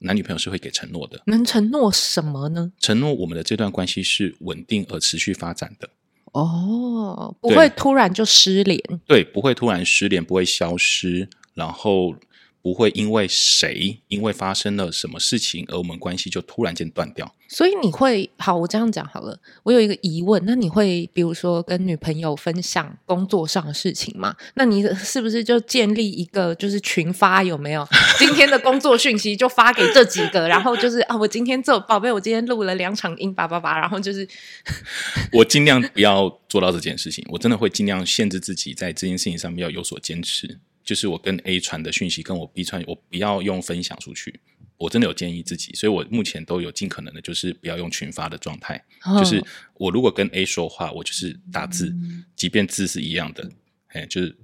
[0.00, 2.70] 男女朋友是会给承诺的，能承诺什么呢？
[2.78, 5.88] 承诺我们的这段关系是稳定而持续发展的。
[6.32, 8.80] 哦，不会突然就失联。
[9.06, 12.14] 对，不会突然失联，不会消失，然后
[12.62, 17.34] 不会因为谁，因为发生了什么事情，而我们关系就突然间断掉。
[17.50, 19.38] 所以你会好，我这样讲好了。
[19.62, 24.36] 我有一个疑问，那你会比如说跟女朋友分享工作上的事情吗？
[24.54, 27.88] 那你是不是就建立一个就是群发有没有？
[28.18, 34.28] 今天的工作讯息就发给这几个，然后就是啊，我今天这宝贝，我今天录了两场音，叭叭叭，然后就是
[35.32, 40.58] 我尽量不要做到这件事情，我真的会尽量限制自己在这件事情上面要有所坚持。
[40.88, 44.40] 就是我跟 A 传的讯息，跟我 B 传，我不要用分享出去。
[44.78, 48.82] 我真的有建议自己，所以我目前都有尽可能的，就是不要用群发的状态。
[49.04, 53.46] 哦、就是我如果跟 A 说话，我就是打字，嗯、即便字是一样的，
[53.88, 54.34] 哎，就是，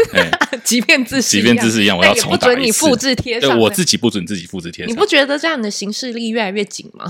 [0.64, 2.46] 即便字是即便字是一样，我要重打一次。
[2.46, 4.90] 不准你复制贴上，对，我自己不准自己复制贴上。
[4.90, 7.04] 你不觉得这样的形式力越来越紧吗？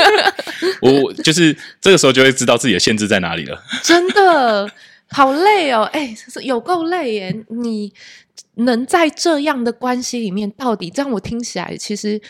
[0.80, 3.62] 我就是这个时候就会知道自己的限制在哪里了。
[3.82, 4.72] 真的。
[5.10, 7.44] 好累哦，哎，有够累耶！
[7.48, 7.92] 你
[8.54, 12.20] 能在这样的关系里面，到底这样我听起来，其实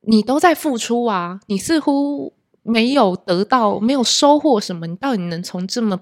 [0.00, 6.00] 你都在付出啊，你似乎没有得到，没有收获什么，你到底能从这么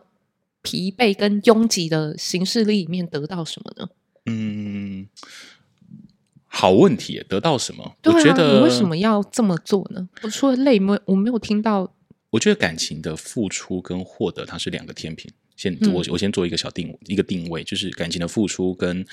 [0.63, 3.89] 疲惫跟拥挤的行事历里面得到什么呢？
[4.25, 5.07] 嗯，
[6.47, 7.97] 好问题，得到什么？
[8.01, 10.09] 对啊，我觉得你为什么要这么做呢？
[10.23, 11.93] 我除了累，没我没有听到。
[12.31, 15.31] 我觉得感情的付出跟获得，它是两个天平。
[15.57, 19.05] 先我我先做一个小定一个定位，就是感情的付出跟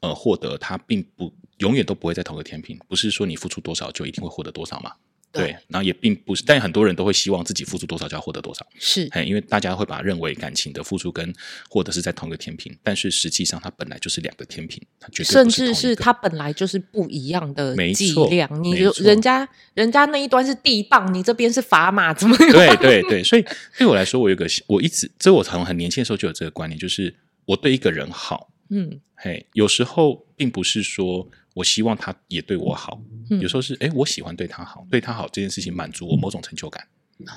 [0.00, 4.92] 呃获得，它并不永远都不会在同个天平，不是说你付出多少就一定会获得多少嘛。
[5.34, 11.34] 对，然后也并不是，但很多人都会希望自己付出多少就要获得多少，是，因为大家会把认为感情的付出跟
[11.68, 22.52] 获得是在同一个天平，但是实际上它本来就是两个天平，它绝对甚至是它本来就是不一样的剂量，你就人家人家那一端是地磅，你这边是砝码，怎么样？
[22.52, 23.44] 对对对，所以
[23.76, 27.12] 对我来说，我有个我一直，这我从很年轻的时候就有这个观念，就是
[27.44, 31.28] 我对一个人好，嗯，嘿，有时候并不是说。
[31.54, 36.86] 我希望他也对我好，嗯、有时候是哎，我喜欢对他好，对他好这件事情满足我某种成就感。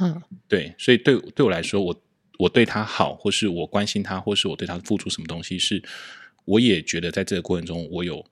[0.02, 2.04] 嗯、对，所以对对我来说，我
[2.40, 5.82] 我对他好，或是我关心他，或是我对他付出什么东西，是
[6.46, 8.26] 我也觉得在这个过程中，我有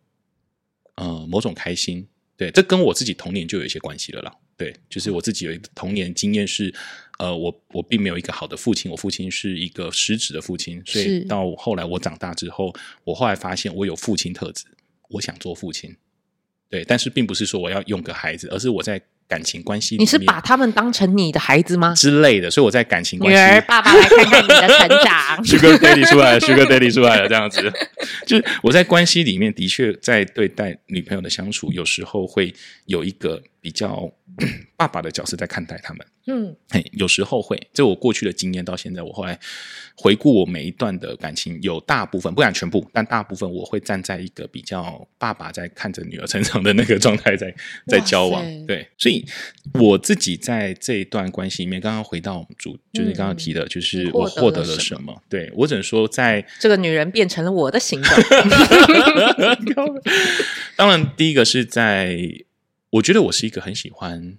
[0.96, 2.08] 呃某种开心。
[2.38, 4.36] 对，这跟我自己童年就有一些关系了啦。
[4.58, 6.74] 对，就是我自己有一个童年经验是，
[7.18, 14.66] 呃，我我并没有一个好的父亲，我父亲是一个失职的父亲，所以到后来我长大之后，我后来发现我有父亲特质。
[15.10, 15.96] 我想做父亲，
[16.70, 21.94] 对，但是并不是说我要用个孩子，而是我在感情关系里面，你是把他们当成你的孩子吗？
[21.96, 27.72] 之类的，所以我在感情关系，女儿，爸爸来看看你的成长， Sugar Daddy 出来了，Sugar Daddy 出来了，这样子，
[28.26, 32.54] 就是我在关系里面的确在对待女朋友的相处，有时候会
[32.86, 34.08] 有一个比较
[34.78, 36.06] 爸爸的角色在看待他们。
[36.28, 39.40] 嗯，嘿，有时候会，这我过去的经验到现在，我后来
[39.96, 47.54] 回顾我每一段的感情，有大部分不敢全部，但大部分我会站在一个比较爸爸在看着女儿成长的那个状态，在
[47.88, 48.44] 在交往。
[48.68, 49.26] 对，所以
[49.74, 55.16] 我自己在这一段关系里面，刚刚回到主，就是刚刚提的，就是我获得了什么？
[55.28, 58.22] 对，我只能说，在这个女人变成了我的形状。
[60.76, 62.18] 当然，第一个是在，
[62.96, 64.38] 我觉得我是一个很喜欢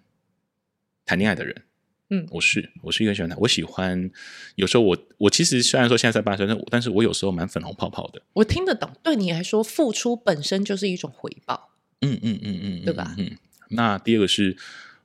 [1.05, 1.63] 谈恋爱的人。
[2.09, 4.11] 嗯，我是我是一个喜欢谈，我喜欢
[4.55, 8.23] 有时候我我其实虽然说现在在八岁，但但是我有时候蛮粉红泡泡的。
[8.35, 11.71] 我听得懂，对你来说，付出本身就是一种回报。
[12.01, 13.15] 嗯嗯嗯嗯，对吧？
[13.19, 13.37] 嗯。
[13.71, 14.57] 那第二个是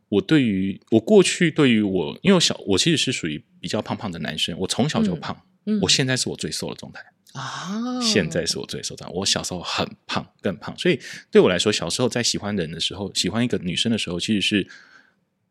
[0.09, 9.11] 我对于我过去对于我，因为我小我其实是属于比较胖胖的男生，我从小就胖，嗯，我现在是我最瘦的状态啊，现在是我最受伤。
[9.13, 14.67] 我小时候很胖，更胖，所以对我来说，小时候在喜欢人的时候，喜欢一个女生的时候，其实是。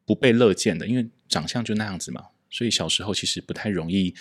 [0.07, 4.13] 不被乐见的，因为长相就那样子嘛，所以小时候其实不太容易。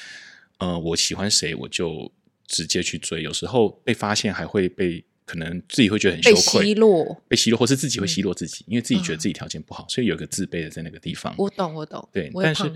[0.60, 2.12] 呃，我喜欢谁，我就
[2.46, 3.24] 直接去追。
[3.24, 11.36] 有时候被发现，还会被可能自己会觉得很羞愧，被奚落，被奚落，或是自己会奚落自己，嗯、因为自己觉得自己条件不好，嗯、所以有个自卑的在那个地方。
[11.38, 12.10] 我懂，我懂。
[12.12, 12.72] 对，但是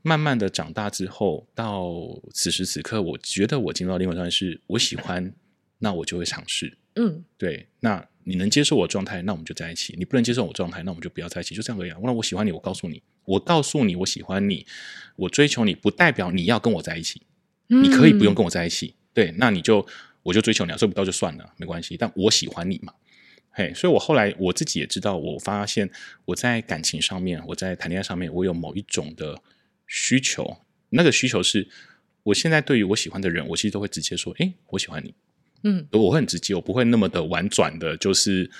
[0.00, 1.92] 慢慢的长大之后，到
[2.32, 5.34] 此时此刻，我觉得我进入到另外一段是我喜欢，
[5.80, 6.78] 那我就会尝试。
[6.94, 8.08] 嗯，对，那。
[8.24, 11.54] 你能接受我状态，那我们就在一起；你不能接受我状态，那我们就不要在一起。
[11.54, 11.90] 就这样而已。
[12.02, 14.66] 那我喜欢你，我告诉你，我告诉你我喜欢你，
[15.16, 17.22] 我追求你，不代表你要跟我在一起。
[17.70, 19.86] 嗯、你可以不用跟我在一起，对，那你就
[20.28, 21.96] 我就追求你，追不到就算了，没关系。
[21.96, 22.92] 但我喜欢你嘛，
[23.50, 25.88] 嘿，所以我后来我自己也知道，我发现
[26.26, 29.40] 我在感情上面，我在谈恋爱上面，我有某一种的
[29.86, 30.58] 需求。
[30.90, 31.66] 那个需求是，
[32.24, 35.14] 我现在对于我喜欢的人，我其实都会直接说，诶，我喜欢你。
[35.62, 38.50] 嗯，我会很直接，我不会那么的婉转的，就是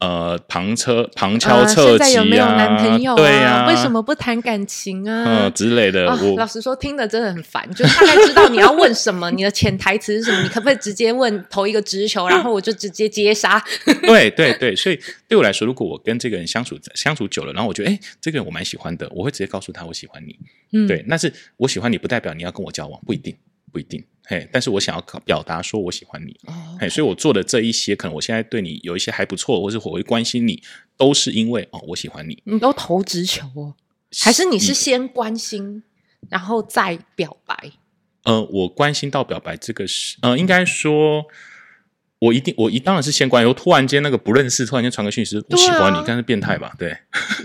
[0.00, 3.16] 呃，旁车旁敲侧击有没有男朋友啊？
[3.16, 5.24] 对啊，为什么不谈感情啊？
[5.46, 6.10] 嗯，之类的。
[6.10, 13.62] 啊、我老实说，听的真的很烦，就大概知道你要问什么，你的潜台词是什么，你可不可以直接问投一个直球，然后我就直接接杀？
[14.04, 20.36] 对对对，所以对我来说，如果我跟这个人相处相处久了，然后我觉得哎，这个人我蛮喜欢的，我会直接告诉他我喜欢你。
[20.72, 23.34] 嗯，对，但是我喜欢你不代表你要跟我交往，不一定，
[23.74, 24.02] 不一定。
[24.26, 30.62] 嘿，但是我想要表达说我喜欢你，哦所以我做的这一些，可能我现在对你有一些还不错，或是我会关心你，
[30.96, 32.40] 都是因为哦，我喜欢你。
[32.44, 33.74] 你都投直球哦，
[34.20, 35.82] 还是你是先关心，
[36.30, 37.72] 然后再表白？
[38.22, 41.26] 呃，我关心到表白这个是，呃，应该说。
[42.20, 43.42] 我一定，我一当然是先关。
[43.42, 46.72] 然后突然间那个不认识，突然间传个讯息，我喜欢你，但是变态吧？
[46.78, 46.96] 对，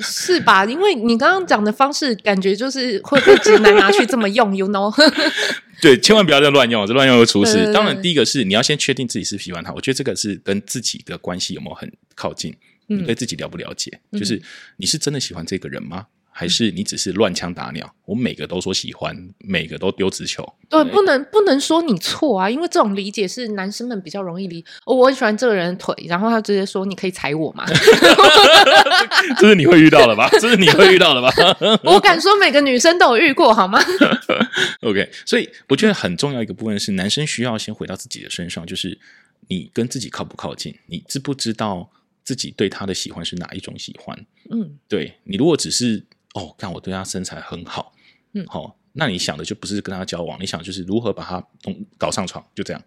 [0.02, 0.64] 是吧？
[0.66, 4.94] 因为你刚刚讲的方式，感觉就是会被直男拿去这么用，you know？
[5.82, 7.72] 对，千万不要再乱用，这乱用会出事。
[7.74, 9.72] 当然，第一个是你要先确定自己是喜欢他。
[9.74, 12.54] 我觉得这个是跟自己的关系有没有很靠近，
[12.88, 14.00] 你对自己了不了解？
[14.12, 14.42] 嗯、就是
[14.78, 16.06] 你是真的喜欢这个人吗？
[16.40, 17.94] 还是你只是乱枪打鸟？
[18.06, 20.42] 我每个都说喜欢，每个都丢直球。
[20.70, 24.64] 对，不能不能说你错啊，因为这种理解是男生们比较容易理。
[24.86, 27.66] 哦，我很喜欢这个人的腿，然后他直接说：“你可以踩我吗？”
[29.38, 30.30] 这是你会遇到的吧？
[30.40, 31.30] 这是你会遇到的吧？
[31.84, 33.78] 我敢说每个女生都有遇过，好吗？
[34.80, 38.98] OK，所以我觉得很重要一个部分是，男生需要先回到自己的身上，就是
[39.50, 41.92] 你跟自己靠不靠近，你知不知道
[42.24, 44.18] 自己对他的喜欢是哪一种喜欢？
[44.50, 46.06] 嗯，对，你如果只是。
[46.36, 47.94] 哦，看我对他身材很好，
[48.34, 51.44] 嗯，好、哦，那你想的就不是跟他交往，你想就是如何把他
[51.98, 52.82] 搞上床，就这样。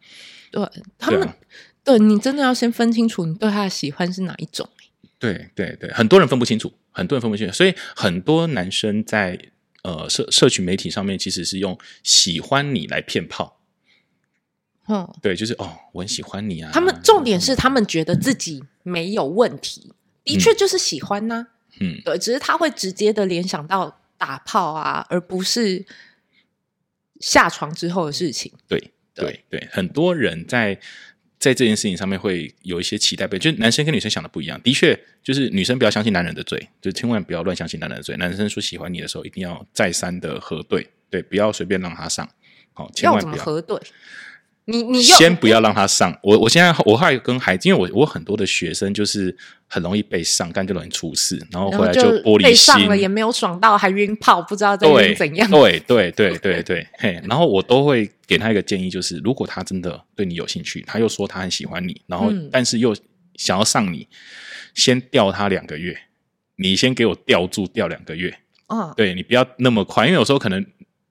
[0.51, 0.65] 对，
[0.99, 1.29] 他们，
[1.83, 4.69] 对，你真的要先分清楚你对他的喜欢是哪一种。
[5.19, 9.39] 对对对，很多人分不清楚，很多人分不清楚，所以很多男生在
[9.83, 13.61] 呃社社群媒体上面其实是用喜欢你来骗炮。
[14.87, 16.71] 哦，对，就是哦，我很喜欢你啊。
[16.73, 19.93] 他们重点是他们觉得自己没有问题，
[20.25, 21.41] 的确就是喜欢呐、啊。
[21.41, 21.47] 嗯
[21.83, 25.85] 嗯，对，只是他会直接的联想到打炮啊，而不是
[27.21, 28.53] 下床之后的事情。
[28.69, 30.79] 对对对，很多人在
[31.39, 34.61] 在这件事情上面会有一些期待被，就是男生跟女生想的不一样。
[34.63, 38.17] 的确，就是女生不要相信男人的嘴，就千万不要乱相信男人的嘴。
[38.17, 42.29] 男生说喜欢你的时候，一定要再三的核对，对，不要随便让他上。
[42.75, 43.77] 好，千万不要，要怎么核对？
[44.65, 49.37] 你你先不要让他上，我我现在我还跟孩子，因为我我很多的学生就是
[49.67, 55.51] 很容易被上，干就容易出事，然后回来就玻璃心，被上了也没有爽到，还晕炮，不知道在晕怎样。
[55.51, 62.95] 对对对对 对，嘿，然后我都会给他一个建议，就是如果他真的对你有兴趣，他又说他很喜欢你，然后但是又
[63.35, 64.07] 想要上你，
[64.75, 65.99] 先吊他两个月，
[66.57, 68.33] 你先给我吊住吊两个月，
[68.69, 70.65] 啊，对你不要那么快，因为有时候可能。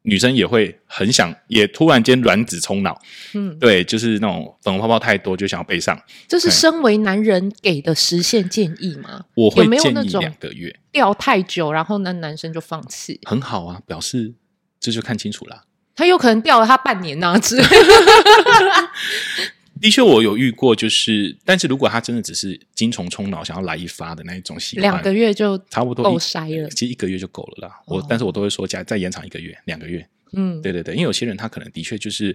[0.03, 2.99] 女生也会很想，也突然间卵子冲脑，
[3.33, 5.99] 嗯，对，就是那种粉红泡泡太多，就想要背上。
[6.27, 9.25] 这是身为男人给的实现建议吗？
[9.35, 13.19] 我会建议两个月，掉太久，然后那男生就放弃。
[13.23, 14.33] 很好啊，表示
[14.79, 15.63] 这就看清楚了。
[15.93, 17.63] 他有可能掉了他半年呢，之类
[19.81, 26.69] 的确，我有遇过，就是，但是如果他真的只是精虫充脑，想要来一发的那一种喜欢，两个月就差不多够筛了。
[26.69, 27.81] 其实一个月就够了啦。
[27.87, 30.07] 我，但是我都会说加再延长一个月、两个月。
[30.33, 32.33] 嗯，对对对，因为有些人他可能的确就是，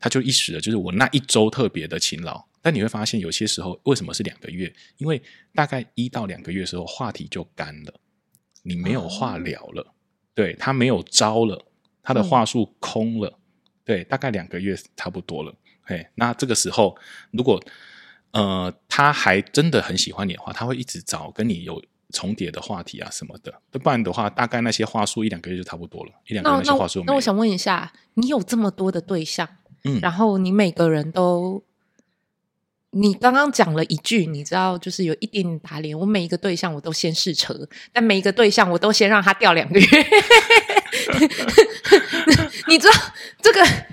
[0.00, 2.44] 他就一时的，就是我那一周特别的勤劳。
[2.60, 4.72] 但你会发现，有些时候为什么是两个月？
[4.96, 5.22] 因为
[5.54, 7.94] 大概一到两个月的时候，话题就干了，
[8.64, 9.94] 你没有话聊了，
[10.34, 11.64] 对，他没有招了，
[12.02, 13.38] 他的话术空了，
[13.86, 15.54] 对，大概两个月差不多了。
[15.84, 16.98] 嘿，那这个时候，
[17.30, 17.62] 如果
[18.32, 21.80] 呃他还真的很喜欢你的话，他会一直找跟你有
[22.12, 23.54] 重叠的话题啊什么的。
[23.70, 27.04] 不然的话，大概那些话术一两个月就差不多了，一两个月那些话术。
[27.06, 29.48] 那我想问一下，你有这么多的对象，
[29.84, 31.62] 嗯，然后你每个人都，
[32.90, 35.96] 你刚刚讲了一句，你知道，就是有一点点打脸。
[35.96, 39.86] 我每一个对象我都先试车，但每一个对象我都先让他掉两个月。
[42.68, 42.94] 你知道
[43.46, 43.86] 这个？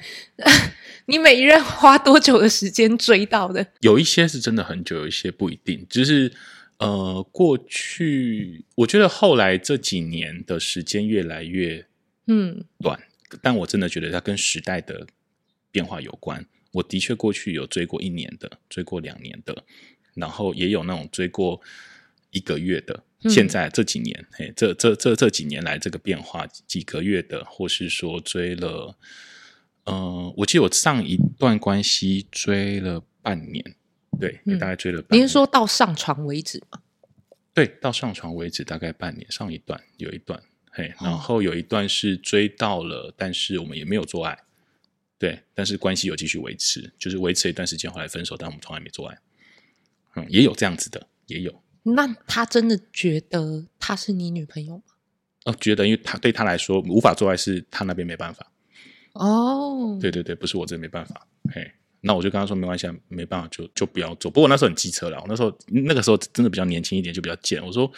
[1.06, 3.68] 你每一任花多久的时间追到的？
[3.82, 5.86] 有一些是真的很久，有一些不一定。
[5.89, 6.32] 就是
[6.78, 11.86] 呃，过去我觉得后来这几年的时间越来越
[12.28, 12.97] 嗯短，
[13.32, 15.06] 嗯，但我真的觉得它跟时代的
[15.72, 16.45] 变化有关。
[16.72, 19.66] 我的确过去有追过一年的，追过两年的，
[20.16, 21.62] 然后也有那种追过
[22.32, 23.04] 一个月的。
[23.24, 28.97] 嗯，现在这几年，嘿，这这这这几年来这个变化，几个月的，或是说追了。
[29.86, 33.76] 嗯、呃，我记得我上一段关系追了半年，
[34.20, 35.22] 对，嗯、大概追了半年。
[35.22, 36.80] 您说到上床为止吗？
[37.54, 39.30] 对，到上床为止大概半年。
[39.32, 44.38] 上一段有一段，嘿，然后有一段是追到了，哦、但是我们也没有做爱，
[45.20, 49.18] 对，但是关系有继续维持，就是维持一段时间后来分手，但我们从来没做爱。
[50.16, 54.84] 嗯，也有这样子的，也有，那他真的觉得他是你女朋友吗？
[55.46, 58.50] 哦，觉得，因为他对他来说无法做爱是他那边没办法。
[59.14, 61.28] 哦，对对对，不是我这没办法。
[61.53, 64.30] 嘿，那我就跟他说没关系，没办法就就不要做。
[64.30, 67.64] 不过那时候很机车了，我那时候那个时候真的比较年轻一点，就比较贱。
[67.66, 67.91] 我说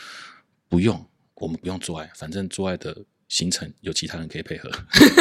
[0.67, 1.05] 不用，
[1.35, 2.95] 我们不用做爱，反正做爱的
[3.27, 4.69] 行程有其他人可以配合。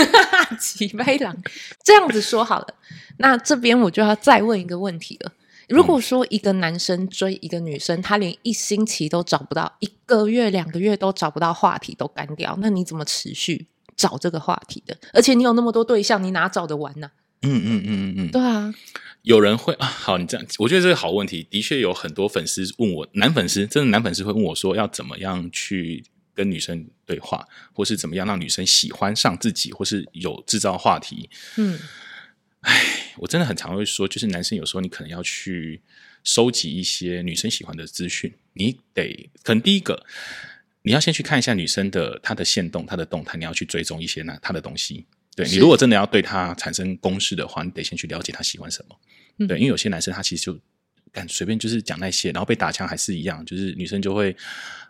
[0.61, 1.36] 齐白狼
[1.82, 2.74] 这样子说好了，
[3.18, 5.32] 那这边我就要再问一个问题了。
[5.68, 13.66] 如果说一个男生追一个女生，他连一星期都找不到，一个月、两个月都找不到话题，都干掉，那你怎么持续
[13.97, 14.97] 找这个话题的？
[15.12, 17.11] 而且你有那么多对象，你哪找得完呢？
[17.42, 18.74] 嗯嗯嗯嗯嗯，对啊，
[19.22, 31.78] 有人会啊，好，你这样，我觉得这个好问题，的确有很多粉丝问我，男粉丝真的男粉丝会问我说，要怎么样去跟女生对话，或是怎么样让女生喜欢上自己，或是有制造话题，嗯。
[32.61, 35.82] 唉，我真的很常会说，就是男生有时候你可能要去
[36.22, 40.07] 收集一些女生喜欢的资讯，你得可能第一个
[40.85, 45.05] 你要先去看一下女生的她的限动、她的动态，你要去追踪一些那她的东西。
[45.35, 48.97] 对，你如果真的要对她产生攻势的话，你得先去了解她喜欢什么。
[49.39, 50.57] 嗯、对，因为有些男生他其实就
[51.11, 54.30] 敢随便就是讲那些，然后被打枪还是一样，就是女生就会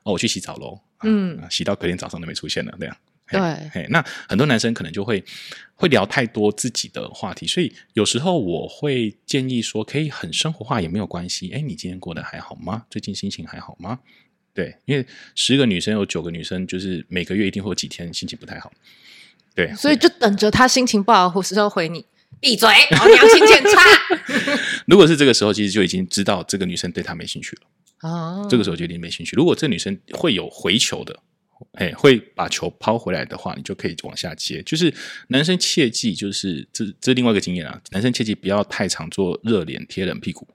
[0.03, 2.97] 哦，我去洗澡喽，嗯，洗到隔天早上都没出现了，这样。
[3.27, 3.41] 对，
[3.73, 5.25] 嘿，那很多男生可能就会
[5.75, 11.51] 会聊太多自己的话题，所以有时候我会建议说，可以很生活化也没有关系。
[11.53, 12.85] 哎，你今天过得还好吗？
[12.91, 14.01] 最近心情还好吗？
[14.55, 18.73] 对，因为十个女生有九个女生就是每个月一定会有几天心情不太好。
[19.55, 22.07] 对，所以就等着她心情不好的时候回你，
[22.41, 23.81] 闭嘴，我良心检查。
[24.87, 28.09] 如果是这个时候，其实就已经知道这个女生对他没兴趣了。
[28.09, 29.37] 哦，这个时候就已经没兴趣。
[29.37, 31.19] 如果这女生会有回球的。
[31.75, 34.61] 哎，会把球抛回来的话，你就可以往下接。
[34.65, 34.93] 就是
[35.29, 37.81] 男生切记，就是这这是另外一个经验啊。
[37.93, 40.47] 男生切记不要太常做热脸贴冷屁股，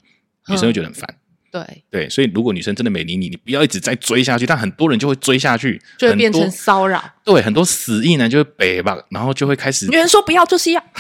[0.49, 1.18] 女生会觉得很烦。
[1.51, 4.45] 对对，所以如果女生真的没理你，你不要一直在追下去。
[4.45, 7.03] 但很多人就会追下去，就会变成骚扰。
[7.31, 9.87] 对，很多死意男就会北吧，然后就会开始。
[9.87, 10.83] 女人说不要就是要。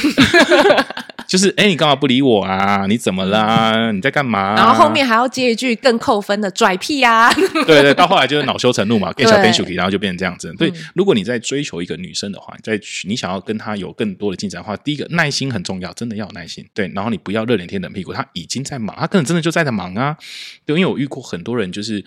[1.27, 2.87] 就是哎，你干嘛不理我啊？
[2.87, 3.91] 你怎么啦？
[3.91, 4.55] 你在干嘛？
[4.55, 7.31] 然后后面还要接一句更扣分的拽屁呀！
[7.67, 10.51] 对对，到后来就是恼羞成怒嘛， 变小变 s 然后就变成这样子。
[10.57, 16.67] 对，如果你在追求一个女生的话，在你想要跟她有更多的进展的话，第一个耐心很重要，真的要有耐心。
[16.73, 20.17] 对，然后你不要热脸贴冷屁股，她已经在忙，她可能真的就在忙啊。
[20.65, 22.03] 对，因为我遇过很多人，就是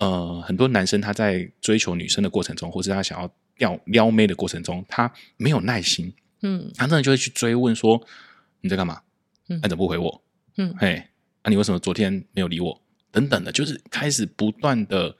[0.00, 3.30] 呃，很多男生他在追求女生的过程中，或是他想要
[3.60, 8.00] 钓撩妹的过程中，他没有耐心，嗯，他真的就会去追问说。
[8.62, 9.00] 你在干嘛？
[9.48, 10.22] 嗯，你怎么不回我？
[10.58, 11.02] 嗯，嘿，
[11.42, 12.78] 那、啊、你为什么昨天没有理我？
[13.10, 15.16] 等等的，就是开始不断的，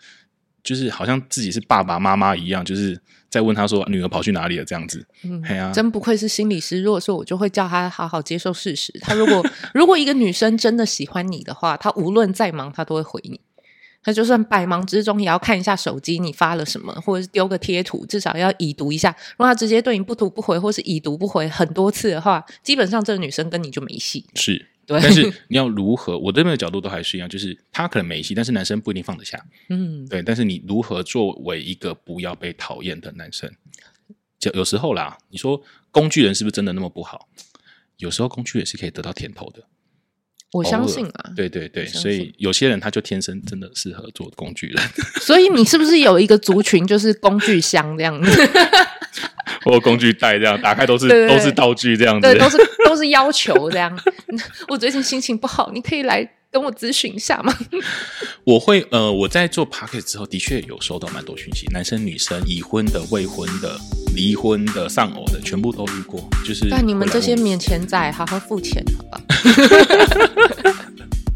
[0.62, 5.06] 就是好像自己是爸爸妈妈一样，就是在问他说女儿跑去哪里了这样子。
[5.24, 6.82] 嗯，嘿啊，真不愧是心理师。
[6.82, 8.92] 如果说我就会叫他好好接受事实。
[9.00, 13.40] 他如果如果一个女生真的喜欢你的话，她无论再忙，她都会回你。
[14.02, 19.14] 他就算百忙之中也要看一下手机，你发了什么，或者是丢个贴图，至少要已读一下。
[19.32, 24.24] 如果他直接对你不读不回，或是已读不回很多次的话，基本上这个女生跟你就没戏。
[24.34, 24.98] 是，对。
[25.02, 26.18] 但是你要如何？
[26.18, 29.38] 我这边的角度都还是一样，就是他可能没戏，但是男生不一定放得下。
[29.68, 30.22] 嗯，对。
[30.22, 33.50] 但是你如何作为一个不要被讨厌的男生？
[34.38, 37.28] 就有时候啦，你说工具人是不是真的那么不好？
[37.98, 39.62] 有时候工具人是可以得到甜头的。
[40.52, 44.82] 我相信啊，对对对，所以有些人他就天生真的适合做工具人。
[45.22, 48.50] 所以你是不是有一个族群，就是工具箱这样子，
[49.64, 53.96] 或工具袋这样，打开都是 都是道具这样子，对，都是都是要求这样。
[54.68, 56.28] 我最近心情不好，你可以来。
[56.50, 57.56] 跟我咨询一下吗？
[58.44, 63.78] 我会呃，我在做 Podcast 之后，的确有收到蛮多讯息，男生、女生、已婚的、未婚的、
[64.14, 66.28] 离婚的、丧偶的，全部都遇过。
[66.44, 69.20] 就是，但你们这些免钱仔，好好付钱好吧？